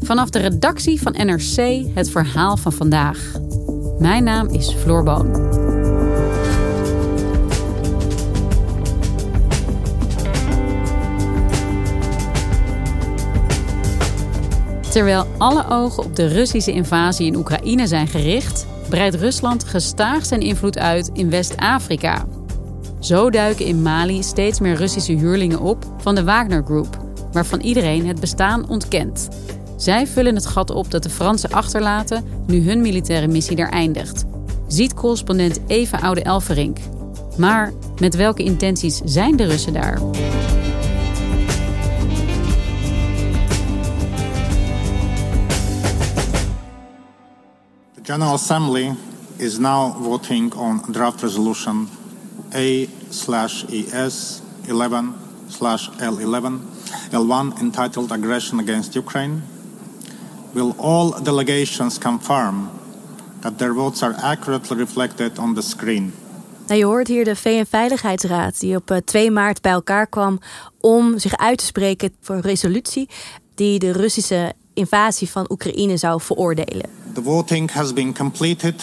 Vanaf 0.00 0.30
de 0.30 0.38
redactie 0.38 1.02
van 1.02 1.12
NRC 1.12 1.84
het 1.94 2.10
verhaal 2.10 2.56
van 2.56 2.72
vandaag. 2.72 3.32
Mijn 3.98 4.24
naam 4.24 4.48
is 4.48 4.72
Floor 4.72 5.02
Boon. 5.02 5.32
Terwijl 14.90 15.26
alle 15.38 15.64
ogen 15.68 16.04
op 16.04 16.16
de 16.16 16.26
Russische 16.26 16.72
invasie 16.72 17.26
in 17.26 17.36
Oekraïne 17.36 17.86
zijn 17.86 18.08
gericht, 18.08 18.66
breidt 18.88 19.14
Rusland 19.14 19.64
gestaag 19.64 20.26
zijn 20.26 20.40
invloed 20.40 20.78
uit 20.78 21.10
in 21.12 21.30
West-Afrika. 21.30 22.26
Zo 23.00 23.30
duiken 23.30 23.64
in 23.64 23.82
Mali 23.82 24.22
steeds 24.22 24.60
meer 24.60 24.74
Russische 24.74 25.12
huurlingen 25.12 25.60
op 25.60 25.84
van 25.98 26.14
de 26.14 26.24
Wagner 26.24 26.62
Group, 26.64 26.99
waarvan 27.32 27.60
iedereen 27.60 28.06
het 28.06 28.20
bestaan 28.20 28.68
ontkent. 28.68 29.28
Zij 29.76 30.06
vullen 30.06 30.34
het 30.34 30.46
gat 30.46 30.70
op 30.70 30.90
dat 30.90 31.02
de 31.02 31.10
Fransen 31.10 31.50
achterlaten 31.50 32.24
nu 32.46 32.64
hun 32.64 32.80
militaire 32.80 33.28
missie 33.28 33.56
daar 33.56 33.68
eindigt. 33.68 34.24
Ziet 34.66 34.94
correspondent 34.94 35.60
Eva 35.66 35.98
Oude-Elverink. 35.98 36.78
Maar 37.36 37.72
met 38.00 38.16
welke 38.16 38.42
intenties 38.42 39.00
zijn 39.04 39.36
de 39.36 39.44
Russen 39.44 39.72
daar? 39.72 40.00
The 47.94 48.00
General 48.02 48.32
Assembly 48.32 48.94
is 49.36 49.58
now 49.58 50.04
voting 50.04 50.54
on 50.54 50.82
draft 50.90 51.22
resolution 51.22 51.88
A 52.54 52.86
slash 53.08 53.64
ES 53.64 54.40
11 54.66 55.29
slash 55.50 55.88
L11 55.98 56.60
L1 57.10 57.60
entitled 57.60 58.12
Aggression 58.12 58.60
Against 58.60 58.94
Ukraine. 58.94 59.42
Will 60.52 60.74
all 60.76 61.22
delegations 61.22 61.98
confirm 61.98 62.70
that 63.40 63.58
their 63.58 63.74
votes 63.74 64.02
are 64.02 64.14
accurately 64.22 64.76
reflected 64.76 65.38
on 65.38 65.54
the 65.54 65.62
screen? 65.62 66.12
Nou, 66.66 66.78
je 66.78 66.86
hoort 66.86 67.08
hier 67.08 67.24
de 67.24 67.36
VN-veiligheidsraad 67.36 68.60
die 68.60 68.76
op 68.76 69.00
2 69.04 69.26
eh, 69.26 69.32
maart 69.32 69.60
bij 69.60 69.72
elkaar 69.72 70.06
kwam 70.06 70.40
om 70.80 71.18
zich 71.18 71.36
uit 71.36 71.58
te 71.58 71.64
spreken 71.64 72.12
voor 72.20 72.34
een 72.34 72.40
resolutie 72.40 73.08
die 73.54 73.78
de 73.78 73.92
Russische 73.92 74.52
invasie 74.74 75.30
van 75.30 75.46
Oekraïne 75.48 75.96
zou 75.96 76.20
veroordelen. 76.20 76.88
The 77.14 77.22
voting 77.22 77.72
has 77.72 77.92
been 77.92 78.14
completed. 78.14 78.82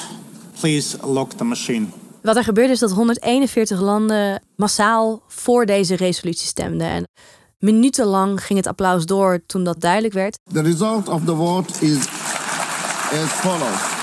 Please 0.59 0.97
lock 1.05 1.31
the 1.31 1.43
machine. 1.43 1.87
Wat 2.21 2.35
er 2.35 2.43
gebeurde 2.43 2.73
is 2.73 2.79
dat 2.79 2.91
141 2.91 3.79
landen 3.79 4.43
massaal 4.55 5.21
voor 5.27 5.65
deze 5.65 5.95
resolutie 5.95 6.47
stemden. 6.47 6.87
En 6.87 7.07
minutenlang 7.59 8.43
ging 8.43 8.59
het 8.59 8.67
applaus 8.67 9.05
door 9.05 9.45
toen 9.45 9.63
dat 9.63 9.81
duidelijk 9.81 10.13
werd. 10.13 10.39
The 10.53 10.61
result 10.61 11.07
of 11.07 11.23
the 11.25 11.35
vote 11.35 11.85
is 11.85 11.97
as 13.11 13.31
follows. 13.31 13.95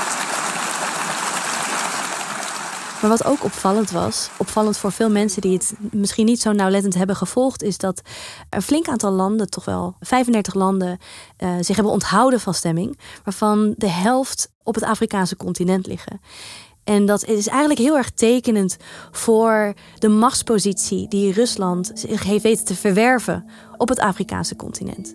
Maar 3.05 3.13
wat 3.13 3.25
ook 3.25 3.45
opvallend 3.45 3.91
was, 3.91 4.31
opvallend 4.37 4.77
voor 4.77 4.93
veel 4.93 5.11
mensen 5.11 5.43
die 5.43 5.53
het 5.53 5.75
misschien 5.91 6.27
niet 6.27 6.41
zo 6.41 6.53
nauwlettend 6.53 6.95
hebben 6.95 7.17
gevolgd, 7.17 7.63
is 7.63 7.79
dat 7.79 8.03
een 8.51 8.63
flink 8.63 8.89
aantal 8.89 9.11
landen, 9.11 9.51
toch 9.51 9.65
wel 9.65 9.97
35 10.01 10.55
landen, 10.55 10.99
uh, 11.39 11.55
zich 11.61 11.75
hebben 11.75 11.93
onthouden 11.93 12.41
van 12.41 12.55
stemming, 12.55 12.99
waarvan 13.25 13.75
de 13.77 13.89
helft 13.89 14.51
op 14.63 14.75
het 14.75 14.85
Afrikaanse 14.85 15.37
continent 15.37 15.87
liggen. 15.87 16.21
En 16.85 17.07
dat 17.07 17.25
is 17.25 17.47
eigenlijk 17.47 17.81
heel 17.81 17.97
erg 17.97 18.11
tekenend 18.11 18.77
voor 19.11 19.75
de 19.99 20.09
machtspositie 20.09 21.09
die 21.09 21.33
Rusland 21.33 21.91
zich 21.95 22.23
heeft 22.23 22.43
weten 22.43 22.65
te 22.65 22.75
verwerven 22.75 23.45
op 23.77 23.89
het 23.89 23.99
Afrikaanse 23.99 24.57
continent. 24.57 25.15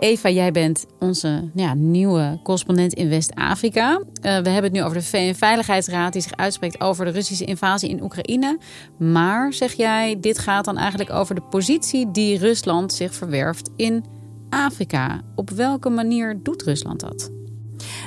Eva, 0.00 0.28
jij 0.28 0.52
bent 0.52 0.86
onze 0.98 1.50
ja, 1.54 1.74
nieuwe 1.74 2.40
correspondent 2.42 2.92
in 2.92 3.08
West-Afrika. 3.08 3.90
Uh, 3.92 4.04
we 4.22 4.28
hebben 4.28 4.62
het 4.62 4.72
nu 4.72 4.82
over 4.82 4.96
de 4.96 5.02
VN-veiligheidsraad 5.02 6.12
die 6.12 6.22
zich 6.22 6.36
uitspreekt 6.36 6.80
over 6.80 7.04
de 7.04 7.10
Russische 7.10 7.44
invasie 7.44 7.88
in 7.88 8.02
Oekraïne. 8.02 8.58
Maar 8.98 9.52
zeg 9.52 9.72
jij, 9.72 10.16
dit 10.20 10.38
gaat 10.38 10.64
dan 10.64 10.76
eigenlijk 10.76 11.10
over 11.10 11.34
de 11.34 11.42
positie 11.50 12.10
die 12.10 12.38
Rusland 12.38 12.92
zich 12.92 13.14
verwerft 13.14 13.70
in 13.76 14.04
Afrika. 14.50 15.20
Op 15.34 15.50
welke 15.50 15.90
manier 15.90 16.40
doet 16.42 16.62
Rusland 16.62 17.00
dat? 17.00 17.30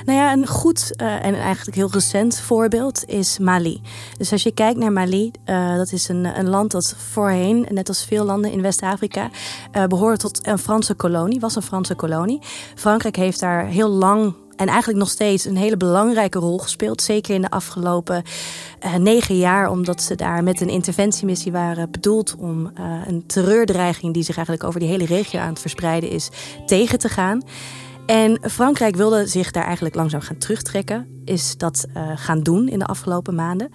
Nou 0.04 0.18
ja, 0.18 0.32
een 0.32 0.46
goed 0.46 0.92
uh, 0.96 1.24
en 1.24 1.34
eigenlijk 1.34 1.76
heel 1.76 1.90
recent 1.90 2.40
voorbeeld 2.40 3.04
is 3.04 3.38
Mali. 3.38 3.80
Dus 4.18 4.32
als 4.32 4.42
je 4.42 4.52
kijkt 4.52 4.78
naar 4.78 4.92
Mali, 4.92 5.30
uh, 5.46 5.76
dat 5.76 5.92
is 5.92 6.08
een, 6.08 6.24
een 6.38 6.48
land 6.48 6.70
dat 6.70 6.94
voorheen, 6.98 7.66
net 7.70 7.88
als 7.88 8.04
veel 8.04 8.24
landen 8.24 8.50
in 8.50 8.62
West-Afrika, 8.62 9.30
uh, 9.72 9.84
behoort 9.84 10.20
tot 10.20 10.46
een 10.46 10.58
Franse 10.58 10.94
kolonie, 10.94 11.40
was 11.40 11.56
een 11.56 11.62
Franse 11.62 11.94
kolonie. 11.94 12.38
Frankrijk 12.74 13.16
heeft 13.16 13.40
daar 13.40 13.66
heel 13.66 13.88
lang 13.88 14.34
en 14.56 14.66
eigenlijk 14.66 14.98
nog 14.98 15.10
steeds 15.10 15.44
een 15.44 15.56
hele 15.56 15.76
belangrijke 15.76 16.38
rol 16.38 16.58
gespeeld. 16.58 17.02
Zeker 17.02 17.34
in 17.34 17.40
de 17.40 17.50
afgelopen 17.50 18.22
uh, 18.84 18.94
negen 18.94 19.36
jaar, 19.36 19.70
omdat 19.70 20.02
ze 20.02 20.14
daar 20.14 20.42
met 20.42 20.60
een 20.60 20.68
interventiemissie 20.68 21.52
waren 21.52 21.90
bedoeld 21.90 22.34
om 22.38 22.70
uh, 22.78 23.00
een 23.06 23.26
terreurdreiging 23.26 24.14
die 24.14 24.22
zich 24.22 24.36
eigenlijk 24.36 24.66
over 24.66 24.80
die 24.80 24.88
hele 24.88 25.06
regio 25.06 25.40
aan 25.40 25.48
het 25.48 25.60
verspreiden 25.60 26.10
is, 26.10 26.28
tegen 26.66 26.98
te 26.98 27.08
gaan. 27.08 27.42
En 28.06 28.38
Frankrijk 28.42 28.96
wilde 28.96 29.26
zich 29.26 29.50
daar 29.50 29.64
eigenlijk 29.64 29.94
langzaam 29.94 30.20
gaan 30.20 30.38
terugtrekken. 30.38 31.06
Is 31.24 31.56
dat 31.56 31.86
uh, 31.96 32.10
gaan 32.14 32.42
doen 32.42 32.68
in 32.68 32.78
de 32.78 32.86
afgelopen 32.86 33.34
maanden. 33.34 33.70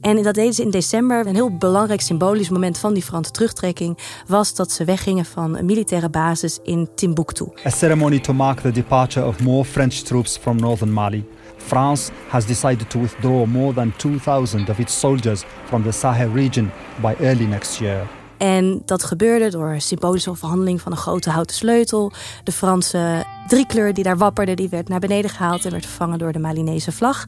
En 0.00 0.22
dat 0.22 0.34
deden 0.34 0.52
ze 0.52 0.62
in 0.62 0.70
december. 0.70 1.26
Een 1.26 1.34
heel 1.34 1.56
belangrijk 1.56 2.00
symbolisch 2.00 2.48
moment 2.48 2.78
van 2.78 2.94
die 2.94 3.02
Franse 3.02 3.30
terugtrekking 3.30 3.98
was 4.26 4.54
dat 4.54 4.72
ze 4.72 4.84
weggingen 4.84 5.24
van 5.24 5.56
een 5.56 5.64
militaire 5.64 6.10
basis 6.10 6.58
in 6.62 6.88
Timbuktu. 6.94 7.46
A 7.66 7.70
ceremony 7.70 8.18
to 8.18 8.32
mark 8.32 8.60
the 8.60 8.70
departure 8.70 9.26
of 9.26 9.40
more 9.40 9.64
French 9.64 9.94
troops 9.94 10.36
from 10.36 10.56
northern 10.56 10.92
Mali. 10.92 11.24
France 11.56 12.12
has 12.28 12.46
decided 12.46 12.90
to 12.90 13.00
withdraw 13.00 13.46
more 13.46 13.74
than 13.74 13.92
2000 13.96 14.68
of 14.68 14.78
its 14.78 14.98
soldiers 14.98 15.42
from 15.64 15.82
the 15.82 15.92
Sahel 15.92 16.32
region 16.32 16.70
by 17.00 17.14
early 17.20 17.46
next 17.46 17.80
year. 17.80 18.08
En 18.44 18.82
dat 18.84 19.04
gebeurde 19.04 19.50
door 19.50 19.74
symbolische 19.78 20.34
verhandeling 20.34 20.80
van 20.80 20.92
een 20.92 20.98
grote 20.98 21.30
houten 21.30 21.56
sleutel. 21.56 22.12
De 22.42 22.52
Franse 22.52 23.24
driekleur 23.46 23.94
die 23.94 24.04
daar 24.04 24.16
wapperde, 24.16 24.54
die 24.54 24.68
werd 24.68 24.88
naar 24.88 25.00
beneden 25.00 25.30
gehaald 25.30 25.64
en 25.64 25.70
werd 25.70 25.86
vervangen 25.86 26.18
door 26.18 26.32
de 26.32 26.38
Malinese 26.38 26.92
vlag. 26.92 27.26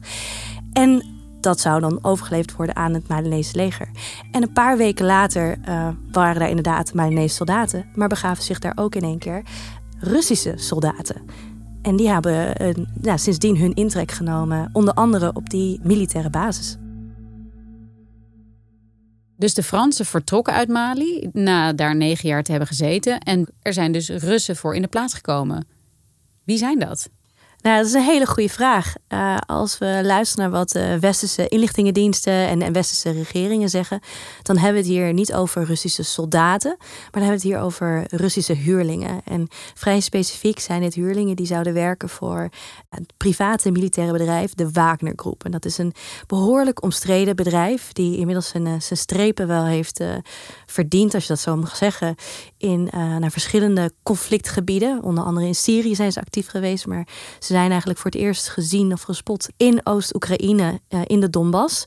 En 0.73 1.03
dat 1.39 1.59
zou 1.59 1.81
dan 1.81 1.99
overgeleverd 2.01 2.55
worden 2.55 2.75
aan 2.75 2.93
het 2.93 3.07
Malinese 3.07 3.55
leger. 3.55 3.89
En 4.31 4.41
een 4.41 4.53
paar 4.53 4.77
weken 4.77 5.05
later 5.05 5.57
uh, 5.69 5.87
waren 6.11 6.39
daar 6.39 6.49
inderdaad 6.49 6.93
Malinese 6.93 7.35
soldaten, 7.35 7.85
maar 7.95 8.07
begaven 8.07 8.43
zich 8.43 8.59
daar 8.59 8.73
ook 8.75 8.95
in 8.95 9.03
één 9.03 9.19
keer 9.19 9.43
Russische 9.99 10.53
soldaten. 10.55 11.21
En 11.81 11.95
die 11.95 12.09
hebben 12.09 12.53
sindsdien 13.15 13.57
hun 13.57 13.73
intrek 13.73 14.11
genomen, 14.11 14.69
onder 14.73 14.93
andere 14.93 15.31
op 15.33 15.49
die 15.49 15.79
militaire 15.83 16.29
basis. 16.29 16.77
Dus 19.37 19.53
de 19.53 19.63
Fransen 19.63 20.05
vertrokken 20.05 20.53
uit 20.53 20.67
Mali 20.67 21.29
na 21.31 21.73
daar 21.73 21.95
negen 21.95 22.29
jaar 22.29 22.43
te 22.43 22.49
hebben 22.51 22.67
gezeten. 22.69 23.19
En 23.19 23.47
er 23.61 23.73
zijn 23.73 23.91
dus 23.91 24.09
Russen 24.09 24.55
voor 24.55 24.75
in 24.75 24.81
de 24.81 24.87
plaats 24.87 25.13
gekomen. 25.13 25.67
Wie 26.43 26.57
zijn 26.57 26.79
dat? 26.79 27.09
Nou, 27.61 27.77
dat 27.77 27.85
is 27.85 27.93
een 27.93 28.01
hele 28.01 28.25
goede 28.25 28.49
vraag. 28.49 28.93
Uh, 29.09 29.37
als 29.45 29.77
we 29.77 30.01
luisteren 30.03 30.43
naar 30.43 30.59
wat 30.59 30.69
de 30.69 30.99
westerse 30.99 31.47
inlichtingendiensten 31.47 32.33
en, 32.33 32.61
en 32.61 32.73
westerse 32.73 33.11
regeringen 33.11 33.69
zeggen, 33.69 33.99
dan 34.41 34.57
hebben 34.57 34.81
we 34.81 34.87
het 34.87 34.97
hier 34.97 35.13
niet 35.13 35.33
over 35.33 35.63
Russische 35.63 36.03
soldaten, 36.03 36.75
maar 36.79 37.09
dan 37.11 37.21
hebben 37.21 37.41
we 37.41 37.47
het 37.47 37.55
hier 37.55 37.59
over 37.59 38.03
Russische 38.09 38.53
huurlingen. 38.53 39.21
En 39.23 39.47
vrij 39.73 39.99
specifiek 39.99 40.59
zijn 40.59 40.81
dit 40.81 40.93
huurlingen 40.93 41.35
die 41.35 41.45
zouden 41.45 41.73
werken 41.73 42.09
voor 42.09 42.49
het 42.89 43.13
private 43.17 43.71
militaire 43.71 44.13
bedrijf, 44.13 44.53
de 44.53 44.71
Wagner 44.71 45.13
Groep. 45.15 45.43
En 45.43 45.51
dat 45.51 45.65
is 45.65 45.77
een 45.77 45.93
behoorlijk 46.27 46.83
omstreden 46.83 47.35
bedrijf 47.35 47.93
die 47.93 48.17
inmiddels 48.17 48.47
zijn, 48.47 48.67
eh, 48.67 48.73
strepen 48.79 49.47
wel 49.47 49.65
heeft 49.65 49.99
uh, 49.99 50.15
verdiend, 50.65 51.13
als 51.13 51.23
je 51.23 51.29
dat 51.29 51.39
zo 51.39 51.55
mag 51.55 51.75
zeggen, 51.75 52.15
in, 52.57 52.89
naar 52.93 53.31
verschillende 53.31 53.91
conflictgebieden. 54.03 55.03
Onder 55.03 55.23
andere 55.23 55.45
in 55.45 55.55
Syrië 55.55 55.95
zijn 55.95 56.11
ze 56.11 56.19
actief 56.19 56.47
geweest, 56.47 56.87
maar 56.87 57.07
ze 57.47 57.53
zijn 57.53 57.69
eigenlijk 57.69 57.99
voor 57.99 58.11
het 58.11 58.19
eerst 58.19 58.49
gezien 58.49 58.93
of 58.93 59.01
gespot 59.01 59.47
in 59.57 59.81
Oost-Oekraïne, 59.83 60.79
uh, 60.89 61.01
in 61.05 61.19
de 61.19 61.29
Donbass. 61.29 61.85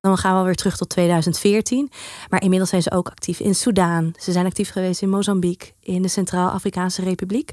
Dan 0.00 0.18
gaan 0.18 0.38
we 0.38 0.44
weer 0.44 0.54
terug 0.54 0.76
tot 0.76 0.88
2014. 0.88 1.90
Maar 2.28 2.42
inmiddels 2.42 2.70
zijn 2.70 2.82
ze 2.82 2.90
ook 2.90 3.08
actief 3.08 3.40
in 3.40 3.54
Soudaan. 3.54 4.12
Ze 4.18 4.32
zijn 4.32 4.46
actief 4.46 4.70
geweest 4.70 5.02
in 5.02 5.08
Mozambique, 5.08 5.72
in 5.80 6.02
de 6.02 6.08
Centraal-Afrikaanse 6.08 7.02
Republiek. 7.02 7.52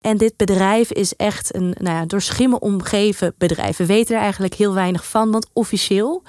En 0.00 0.16
dit 0.16 0.36
bedrijf 0.36 0.92
is 0.92 1.16
echt 1.16 1.54
een 1.54 1.74
nou 1.78 1.96
ja, 1.96 2.06
door 2.06 2.20
schimmen 2.20 2.62
omgeven 2.62 3.34
bedrijf. 3.38 3.76
We 3.76 3.86
weten 3.86 4.16
er 4.16 4.22
eigenlijk 4.22 4.54
heel 4.54 4.74
weinig 4.74 5.08
van, 5.08 5.30
want 5.30 5.50
officieel, 5.52 6.22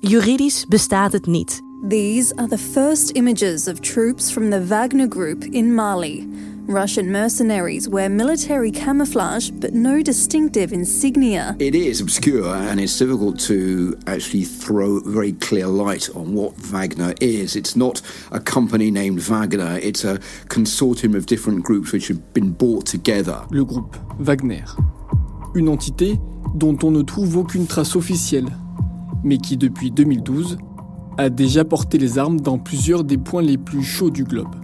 juridisch 0.00 0.66
bestaat 0.68 1.12
het 1.12 1.26
niet. 1.26 1.60
These 1.88 2.36
are 2.36 2.48
the 2.48 2.58
first 2.58 3.10
images 3.10 3.68
of 3.68 3.78
troops 3.78 4.30
from 4.30 4.50
the 4.50 4.66
Wagner 4.66 5.06
Group 5.08 5.44
in 5.44 5.74
Mali. 5.74 6.28
Russian 6.70 7.10
mercenaries 7.10 7.88
wear 7.88 8.08
military 8.08 8.70
camouflage 8.70 9.50
but 9.50 9.74
no 9.74 10.02
distinctive 10.02 10.72
insignia. 10.72 11.56
It 11.58 11.74
is 11.74 12.00
obscure 12.00 12.54
and 12.54 12.78
it's 12.78 12.96
difficult 12.96 13.40
to 13.48 13.98
actually 14.06 14.44
throw 14.44 15.00
very 15.00 15.32
clear 15.32 15.66
light 15.66 16.08
on 16.14 16.32
what 16.32 16.54
Wagner 16.56 17.12
is. 17.20 17.56
It's 17.56 17.74
not 17.74 18.00
a 18.30 18.38
company 18.38 18.92
named 18.92 19.18
Wagner, 19.18 19.80
it's 19.82 20.04
a 20.04 20.18
consortium 20.48 21.16
of 21.16 21.26
different 21.26 21.64
groups 21.64 21.92
which 21.92 22.06
have 22.06 22.32
been 22.32 22.52
brought 22.52 22.86
together. 22.86 23.44
Le 23.50 23.64
groupe 23.64 23.96
Wagner. 24.20 24.64
Une 25.56 25.68
entité 25.68 26.20
dont 26.54 26.78
on 26.84 26.92
ne 26.92 27.02
trouve 27.02 27.36
aucune 27.36 27.66
trace 27.66 27.96
officielle, 27.96 28.48
mais 29.24 29.38
qui 29.38 29.56
depuis 29.56 29.90
2012 29.90 30.56
a 31.18 31.30
déjà 31.30 31.64
porté 31.64 31.98
les 31.98 32.18
armes 32.18 32.40
dans 32.40 32.58
plusieurs 32.58 33.02
des 33.02 33.18
points 33.18 33.42
les 33.42 33.58
plus 33.58 33.82
chauds 33.82 34.10
du 34.10 34.22
globe. 34.22 34.54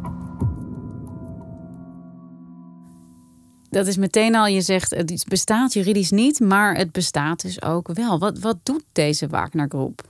Dat 3.70 3.86
is 3.86 3.96
meteen 3.96 4.34
al, 4.34 4.46
je 4.46 4.60
zegt 4.60 4.90
het 4.90 5.24
bestaat 5.28 5.72
juridisch 5.72 6.10
niet, 6.10 6.40
maar 6.40 6.76
het 6.76 6.92
bestaat 6.92 7.42
dus 7.42 7.62
ook 7.62 7.88
wel. 7.92 8.18
Wat, 8.18 8.38
wat 8.38 8.56
doet 8.62 8.84
deze 8.92 9.26
Wagner-groep? 9.26 10.02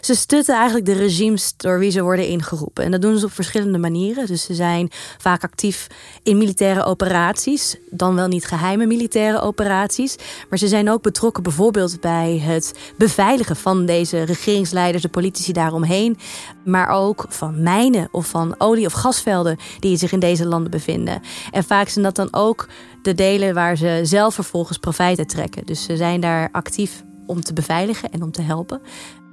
Ze 0.00 0.14
stutten 0.14 0.54
eigenlijk 0.54 0.86
de 0.86 0.92
regimes 0.92 1.54
door 1.56 1.78
wie 1.78 1.90
ze 1.90 2.02
worden 2.02 2.28
ingeroepen. 2.28 2.84
En 2.84 2.90
dat 2.90 3.02
doen 3.02 3.18
ze 3.18 3.26
op 3.26 3.32
verschillende 3.32 3.78
manieren. 3.78 4.26
Dus 4.26 4.44
ze 4.44 4.54
zijn 4.54 4.90
vaak 5.18 5.42
actief 5.42 5.86
in 6.22 6.38
militaire 6.38 6.84
operaties, 6.84 7.76
dan 7.90 8.14
wel 8.14 8.28
niet 8.28 8.46
geheime 8.46 8.86
militaire 8.86 9.40
operaties. 9.40 10.16
Maar 10.48 10.58
ze 10.58 10.68
zijn 10.68 10.90
ook 10.90 11.02
betrokken 11.02 11.42
bijvoorbeeld 11.42 12.00
bij 12.00 12.38
het 12.38 12.74
beveiligen 12.96 13.56
van 13.56 13.86
deze 13.86 14.22
regeringsleiders, 14.22 15.02
de 15.02 15.08
politici 15.08 15.52
daaromheen. 15.52 16.18
Maar 16.64 16.88
ook 16.88 17.24
van 17.28 17.62
mijnen 17.62 18.08
of 18.12 18.26
van 18.26 18.54
olie- 18.58 18.86
of 18.86 18.92
gasvelden 18.92 19.58
die 19.78 19.96
zich 19.96 20.12
in 20.12 20.20
deze 20.20 20.46
landen 20.46 20.70
bevinden. 20.70 21.22
En 21.50 21.64
vaak 21.64 21.88
zijn 21.88 22.04
dat 22.04 22.16
dan 22.16 22.28
ook 22.30 22.68
de 23.02 23.14
delen 23.14 23.54
waar 23.54 23.76
ze 23.76 24.00
zelf 24.02 24.34
vervolgens 24.34 24.78
profijt 24.78 25.18
uit 25.18 25.28
trekken. 25.28 25.66
Dus 25.66 25.84
ze 25.84 25.96
zijn 25.96 26.20
daar 26.20 26.48
actief 26.52 27.04
om 27.26 27.40
te 27.40 27.52
beveiligen 27.52 28.10
en 28.10 28.22
om 28.22 28.30
te 28.30 28.42
helpen. 28.42 28.80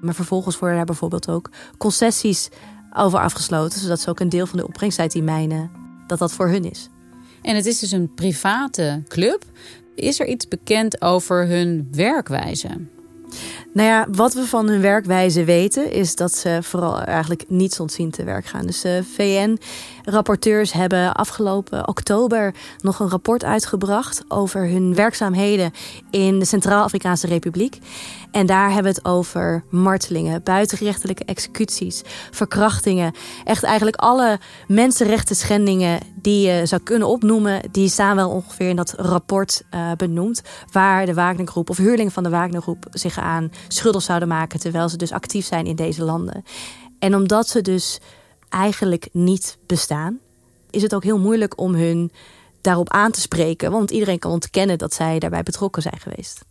Maar 0.03 0.15
vervolgens 0.15 0.59
worden 0.59 0.77
daar 0.77 0.85
bijvoorbeeld 0.85 1.29
ook 1.29 1.49
concessies 1.77 2.49
over 2.93 3.19
afgesloten, 3.19 3.79
zodat 3.79 3.99
ze 3.99 4.09
ook 4.09 4.19
een 4.19 4.29
deel 4.29 4.45
van 4.45 4.59
de 4.59 4.67
opbrengst 4.67 4.99
uit 4.99 5.11
die 5.11 5.23
mijnen, 5.23 5.71
dat 6.07 6.19
dat 6.19 6.33
voor 6.33 6.47
hun 6.47 6.69
is. 6.69 6.89
En 7.41 7.55
het 7.55 7.65
is 7.65 7.79
dus 7.79 7.91
een 7.91 8.13
private 8.13 9.03
club. 9.07 9.43
Is 9.95 10.19
er 10.19 10.27
iets 10.27 10.47
bekend 10.47 11.01
over 11.01 11.47
hun 11.47 11.87
werkwijze? 11.91 12.67
Nou 13.73 13.87
ja, 13.87 14.07
wat 14.11 14.33
we 14.33 14.47
van 14.47 14.67
hun 14.67 14.81
werkwijze 14.81 15.43
weten 15.43 15.91
is 15.91 16.15
dat 16.15 16.35
ze 16.35 16.59
vooral 16.61 16.99
eigenlijk 16.99 17.43
niets 17.47 17.79
ontzien 17.79 18.11
te 18.11 18.23
werk 18.23 18.45
gaan. 18.45 18.65
Dus 18.65 18.81
de 18.81 19.03
VN-rapporteurs 20.03 20.73
hebben 20.73 21.13
afgelopen 21.13 21.87
oktober 21.87 22.53
nog 22.81 22.99
een 22.99 23.09
rapport 23.09 23.43
uitgebracht 23.43 24.23
over 24.27 24.67
hun 24.67 24.95
werkzaamheden 24.95 25.71
in 26.11 26.39
de 26.39 26.45
Centraal-Afrikaanse 26.45 27.27
Republiek. 27.27 27.77
En 28.31 28.45
daar 28.45 28.71
hebben 28.71 28.93
we 28.93 28.97
het 28.97 29.05
over 29.05 29.63
martelingen, 29.69 30.43
buitengerechtelijke 30.43 31.25
executies, 31.25 32.01
verkrachtingen. 32.31 33.13
Echt 33.43 33.63
eigenlijk 33.63 33.95
alle 33.95 34.39
mensenrechten 34.67 35.35
schendingen 35.35 35.99
die 36.15 36.47
je 36.47 36.65
zou 36.65 36.81
kunnen 36.81 37.07
opnoemen, 37.07 37.61
die 37.71 37.89
staan 37.89 38.15
wel 38.15 38.29
ongeveer 38.29 38.69
in 38.69 38.75
dat 38.75 38.93
rapport 38.97 39.63
uh, 39.73 39.91
benoemd. 39.97 40.41
Waar 40.71 41.05
de 41.05 41.13
Wagnergroep 41.13 41.69
of 41.69 41.77
huurlingen 41.77 42.11
van 42.11 42.23
de 42.23 42.29
Wagnergroep 42.29 42.85
zich 42.91 43.17
aan 43.19 43.51
schuldig 43.67 44.01
zouden 44.01 44.27
maken, 44.27 44.59
terwijl 44.59 44.89
ze 44.89 44.97
dus 44.97 45.11
actief 45.11 45.45
zijn 45.45 45.65
in 45.65 45.75
deze 45.75 46.03
landen. 46.03 46.43
En 46.99 47.15
omdat 47.15 47.47
ze 47.47 47.61
dus 47.61 47.99
eigenlijk 48.53 49.09
niet 49.11 49.57
bestaan, 49.65 50.19
is 50.69 50.81
het 50.81 50.95
ook 50.95 51.03
heel 51.03 51.19
moeilijk 51.19 51.59
om 51.59 51.73
hun 51.73 52.11
daarop 52.61 52.89
aan 52.89 53.11
te 53.11 53.21
spreken. 53.21 53.71
Want 53.71 53.91
iedereen 53.91 54.19
kan 54.19 54.31
ontkennen 54.31 54.77
dat 54.77 54.93
zij 54.93 55.19
daarbij 55.19 55.43
betrokken 55.43 55.81
zijn 55.81 55.99
geweest. 55.99 56.45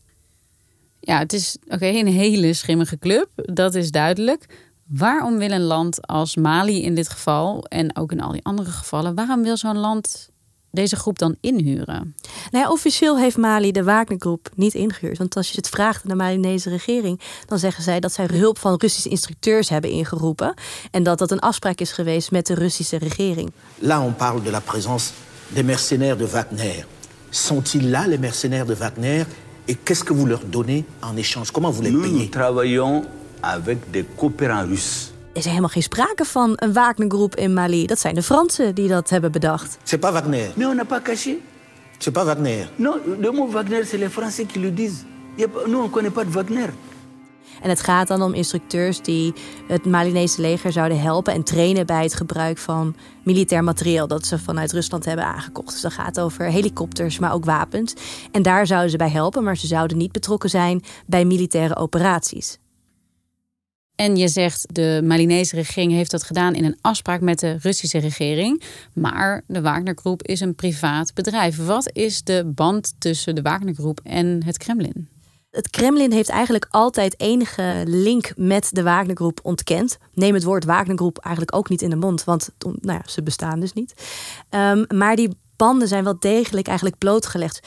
Ja, 1.00 1.18
het 1.18 1.32
is 1.32 1.56
oké, 1.68 1.86
een 1.86 2.06
hele 2.06 2.52
schimmige 2.52 2.98
club, 2.98 3.28
dat 3.34 3.74
is 3.74 3.90
duidelijk. 3.90 4.70
Waarom 4.86 5.38
wil 5.38 5.50
een 5.50 5.62
land 5.62 6.06
als 6.06 6.36
Mali 6.36 6.82
in 6.82 6.94
dit 6.94 7.08
geval 7.08 7.64
en 7.64 7.96
ook 7.96 8.12
in 8.12 8.20
al 8.20 8.32
die 8.32 8.44
andere 8.44 8.70
gevallen, 8.70 9.14
waarom 9.14 9.42
wil 9.42 9.56
zo'n 9.56 9.78
land 9.78 10.30
deze 10.72 10.96
groep 10.96 11.18
dan 11.18 11.36
inhuren? 11.40 12.14
Nou 12.50 12.64
ja, 12.64 12.70
officieel 12.70 13.18
heeft 13.18 13.36
Mali 13.36 13.72
de 13.72 13.82
Wagnergroep 13.82 14.48
niet 14.54 14.74
ingehuurd. 14.74 15.18
Want 15.18 15.36
als 15.36 15.50
je 15.50 15.56
het 15.56 15.68
vraagt 15.68 16.02
aan 16.02 16.08
de 16.08 16.14
Malinese 16.14 16.68
regering, 16.68 17.20
dan 17.46 17.58
zeggen 17.58 17.82
zij 17.82 18.00
dat 18.00 18.12
zij 18.12 18.28
hulp 18.32 18.58
van 18.58 18.74
Russische 18.78 19.08
instructeurs 19.08 19.68
hebben 19.68 19.90
ingeroepen. 19.90 20.54
En 20.90 21.02
dat 21.02 21.18
dat 21.18 21.30
een 21.30 21.40
afspraak 21.40 21.80
is 21.80 21.92
geweest 21.92 22.30
met 22.30 22.46
de 22.46 22.54
Russische 22.54 22.98
regering. 22.98 23.50
Là, 23.80 24.00
on 24.00 24.16
parle 24.16 24.42
de 24.42 24.50
la 24.50 24.60
présence 24.60 25.10
des 25.48 25.64
mercenaires 25.64 26.16
de 26.16 26.26
Wagner. 26.26 26.84
Sont-ils 27.30 27.90
là, 27.90 28.06
les 28.06 28.18
mercenaires 28.18 28.66
de 28.66 28.74
Wagner? 28.74 29.24
Et 29.64 29.76
qu'est-ce 29.84 30.04
que 30.04 30.12
vous 30.12 30.26
leur 30.26 30.44
donnez 30.44 30.84
en 31.00 31.16
échange 31.16 31.50
Comment 31.50 31.72
vous 31.72 31.82
les 31.82 31.90
Nous, 31.90 32.02
payez 32.02 32.24
nous 32.24 32.30
travaillons 32.30 33.04
avec 33.42 33.90
des 33.90 34.04
coopérants 34.16 34.66
russes. 34.66 35.11
Er 35.32 35.38
is 35.38 35.44
helemaal 35.44 35.68
geen 35.68 35.82
sprake 35.82 36.24
van 36.24 36.52
een 36.54 36.72
Wagnergroep 36.72 37.36
in 37.36 37.52
Mali. 37.52 37.86
Dat 37.86 37.98
zijn 37.98 38.14
de 38.14 38.22
Fransen 38.22 38.74
die 38.74 38.88
dat 38.88 39.10
hebben 39.10 39.32
bedacht. 39.32 39.76
C'est 39.82 40.00
pas 40.00 40.12
Wagner. 40.12 40.50
Mais 40.56 40.68
on 40.68 40.76
n'a 40.76 40.84
pas 40.84 41.02
caché. 41.02 41.36
C'est 41.98 42.12
pas 42.12 42.24
Wagner. 42.24 42.68
Non, 42.76 42.94
le 43.18 43.30
mot 43.30 43.50
Wagner, 43.50 43.84
c'est 43.84 43.98
les 43.98 44.12
Français 44.12 44.46
qui 44.46 44.60
le 44.60 44.74
disent. 44.74 45.04
Nous, 45.66 45.82
on 45.84 45.90
connaît 45.90 46.12
pas 46.12 46.24
de 46.24 46.30
Wagner. 46.30 46.72
En 47.62 47.68
het 47.68 47.80
gaat 47.80 48.08
dan 48.08 48.22
om 48.22 48.34
instructeurs 48.34 49.02
die 49.02 49.32
het 49.66 49.84
Malinese 49.84 50.40
leger 50.40 50.72
zouden 50.72 51.00
helpen 51.00 51.32
en 51.32 51.42
trainen 51.42 51.86
bij 51.86 52.02
het 52.02 52.14
gebruik 52.14 52.58
van 52.58 52.94
militair 53.24 53.64
materieel 53.64 54.06
dat 54.06 54.26
ze 54.26 54.38
vanuit 54.38 54.72
Rusland 54.72 55.04
hebben 55.04 55.24
aangekocht. 55.24 55.72
Dus 55.72 55.80
dat 55.80 55.92
gaat 55.92 56.20
over 56.20 56.44
helikopters, 56.44 57.18
maar 57.18 57.32
ook 57.32 57.44
wapens. 57.44 57.94
En 58.32 58.42
daar 58.42 58.66
zouden 58.66 58.90
ze 58.90 58.96
bij 58.96 59.10
helpen, 59.10 59.44
maar 59.44 59.56
ze 59.56 59.66
zouden 59.66 59.96
niet 59.96 60.12
betrokken 60.12 60.50
zijn 60.50 60.82
bij 61.06 61.24
militaire 61.24 61.76
operaties. 61.76 62.58
En 63.94 64.16
je 64.16 64.28
zegt 64.28 64.74
de 64.74 65.00
Malinese 65.04 65.56
regering 65.56 65.92
heeft 65.92 66.10
dat 66.10 66.22
gedaan 66.22 66.54
in 66.54 66.64
een 66.64 66.78
afspraak 66.80 67.20
met 67.20 67.38
de 67.38 67.56
Russische 67.60 67.98
regering. 67.98 68.62
Maar 68.94 69.42
de 69.46 69.60
Wagnergroep 69.60 70.22
is 70.22 70.40
een 70.40 70.54
privaat 70.54 71.14
bedrijf. 71.14 71.56
Wat 71.56 71.90
is 71.92 72.22
de 72.22 72.52
band 72.54 72.94
tussen 72.98 73.34
de 73.34 73.42
Wagnergroep 73.42 74.00
en 74.02 74.44
het 74.44 74.58
Kremlin? 74.58 75.08
Het 75.50 75.70
Kremlin 75.70 76.12
heeft 76.12 76.28
eigenlijk 76.28 76.66
altijd 76.70 77.20
enige 77.20 77.82
link 77.86 78.32
met 78.36 78.68
de 78.72 78.82
Wagnergroep 78.82 79.40
ontkend. 79.42 79.98
Neem 80.14 80.34
het 80.34 80.44
woord 80.44 80.64
Wagnergroep 80.64 81.18
eigenlijk 81.18 81.56
ook 81.56 81.68
niet 81.68 81.82
in 81.82 81.90
de 81.90 81.96
mond, 81.96 82.24
want 82.24 82.50
nou 82.58 82.98
ja, 82.98 83.02
ze 83.06 83.22
bestaan 83.22 83.60
dus 83.60 83.72
niet. 83.72 83.94
Ehm, 84.48 84.84
maar 84.88 85.16
die 85.16 85.36
banden 85.56 85.88
zijn 85.88 86.04
wel 86.04 86.18
degelijk 86.18 86.66
eigenlijk 86.66 86.98
blootgelegd. 86.98 87.60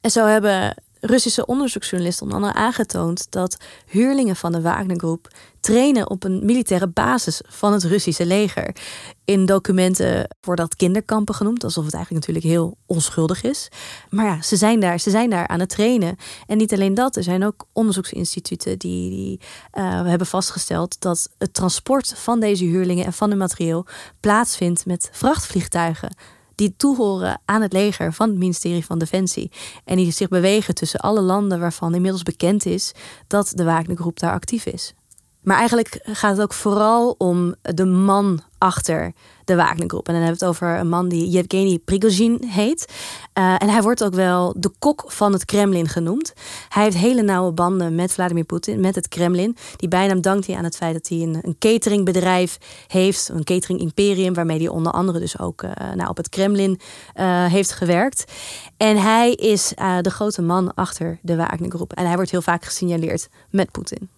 En 0.00 0.10
zo 0.10 0.26
hebben 0.26 0.74
Russische 1.00 1.46
onderzoeksjournalisten 1.46 2.26
onder 2.26 2.40
andere 2.40 2.58
aangetoond 2.58 3.26
dat 3.30 3.56
huurlingen 3.86 4.36
van 4.36 4.52
de 4.52 4.60
Wagnergroep 4.60 5.28
trainen 5.60 6.10
op 6.10 6.24
een 6.24 6.44
militaire 6.44 6.88
basis 6.88 7.40
van 7.48 7.72
het 7.72 7.84
Russische 7.84 8.26
leger. 8.26 8.76
In 9.24 9.46
documenten 9.46 10.36
wordt 10.40 10.60
dat 10.60 10.76
kinderkampen 10.76 11.34
genoemd, 11.34 11.64
alsof 11.64 11.84
het 11.84 11.94
eigenlijk 11.94 12.26
natuurlijk 12.26 12.54
heel 12.54 12.76
onschuldig 12.86 13.42
is. 13.42 13.68
Maar 14.10 14.24
ja, 14.24 14.42
ze 14.42 14.56
zijn 14.56 14.80
daar, 14.80 15.00
ze 15.00 15.10
zijn 15.10 15.30
daar 15.30 15.48
aan 15.48 15.60
het 15.60 15.68
trainen. 15.68 16.16
En 16.46 16.56
niet 16.56 16.72
alleen 16.72 16.94
dat, 16.94 17.16
er 17.16 17.22
zijn 17.22 17.44
ook 17.44 17.66
onderzoeksinstituten 17.72 18.78
die, 18.78 19.10
die 19.10 19.40
eh, 19.70 20.04
hebben 20.04 20.26
vastgesteld 20.26 21.00
dat 21.00 21.28
het 21.38 21.54
transport 21.54 22.12
van 22.16 22.40
deze 22.40 22.64
huurlingen 22.64 23.04
en 23.04 23.12
van 23.12 23.28
hun 23.28 23.38
materieel 23.38 23.86
plaatsvindt 24.20 24.86
met 24.86 25.08
vrachtvliegtuigen 25.12 26.10
die 26.56 26.74
toehoren 26.76 27.40
aan 27.44 27.62
het 27.62 27.72
leger 27.72 28.12
van 28.12 28.28
het 28.28 28.38
ministerie 28.38 28.84
van 28.84 28.98
Defensie. 28.98 29.50
En 29.84 29.96
die 29.96 30.12
zich 30.12 30.28
bewegen 30.28 30.74
tussen 30.74 31.00
alle 31.00 31.20
landen 31.20 31.60
waarvan 31.60 31.94
inmiddels 31.94 32.22
bekend 32.22 32.66
is 32.66 32.92
dat 33.26 33.52
de 33.54 33.64
Wagnergroep 33.64 34.18
daar 34.18 34.32
actief 34.32 34.66
is. 34.66 34.94
Maar 35.42 35.56
eigenlijk 35.56 36.00
gaat 36.02 36.32
het 36.32 36.40
ook 36.40 36.52
vooral 36.52 37.14
om 37.18 37.54
de 37.62 37.84
man 37.84 38.42
achter 38.58 39.12
de 39.46 39.56
Wagnergroep. 39.56 40.08
En 40.08 40.14
dan 40.14 40.22
hebben 40.22 40.38
we 40.38 40.46
het 40.46 40.54
over 40.54 40.78
een 40.78 40.88
man 40.88 41.08
die 41.08 41.28
Yevgeny 41.28 41.78
Prigozhin 41.78 42.42
heet. 42.46 42.92
Uh, 43.38 43.54
en 43.58 43.68
hij 43.68 43.82
wordt 43.82 44.04
ook 44.04 44.14
wel 44.14 44.54
de 44.56 44.70
kok 44.78 45.04
van 45.06 45.32
het 45.32 45.44
Kremlin 45.44 45.88
genoemd. 45.88 46.32
Hij 46.68 46.82
heeft 46.82 46.96
hele 46.96 47.22
nauwe 47.22 47.52
banden 47.52 47.94
met 47.94 48.12
Vladimir 48.12 48.44
Poetin, 48.44 48.80
met 48.80 48.94
het 48.94 49.08
Kremlin. 49.08 49.56
Die 49.76 49.88
bijnaam 49.88 50.20
dankt 50.20 50.46
hij 50.46 50.56
aan 50.56 50.64
het 50.64 50.76
feit 50.76 50.92
dat 50.92 51.08
hij 51.08 51.18
een, 51.18 51.38
een 51.42 51.56
cateringbedrijf 51.58 52.58
heeft. 52.86 53.28
Een 53.28 53.44
catering 53.44 53.80
imperium, 53.80 54.34
waarmee 54.34 54.58
hij 54.58 54.68
onder 54.68 54.92
andere 54.92 55.18
dus 55.18 55.38
ook 55.38 55.62
uh, 55.62 55.70
nou, 55.94 56.08
op 56.08 56.16
het 56.16 56.28
Kremlin 56.28 56.80
uh, 57.14 57.44
heeft 57.44 57.72
gewerkt. 57.72 58.32
En 58.76 58.96
hij 58.96 59.32
is 59.32 59.72
de 60.00 60.10
grote 60.10 60.42
man 60.42 60.74
achter 60.74 61.18
de 61.22 61.36
Wagnergroep. 61.36 61.92
En 61.92 62.06
hij 62.06 62.14
wordt 62.14 62.30
heel 62.30 62.42
vaak 62.42 62.64
gesignaleerd 62.64 63.28
met 63.50 63.70
Poetin. 63.70 64.15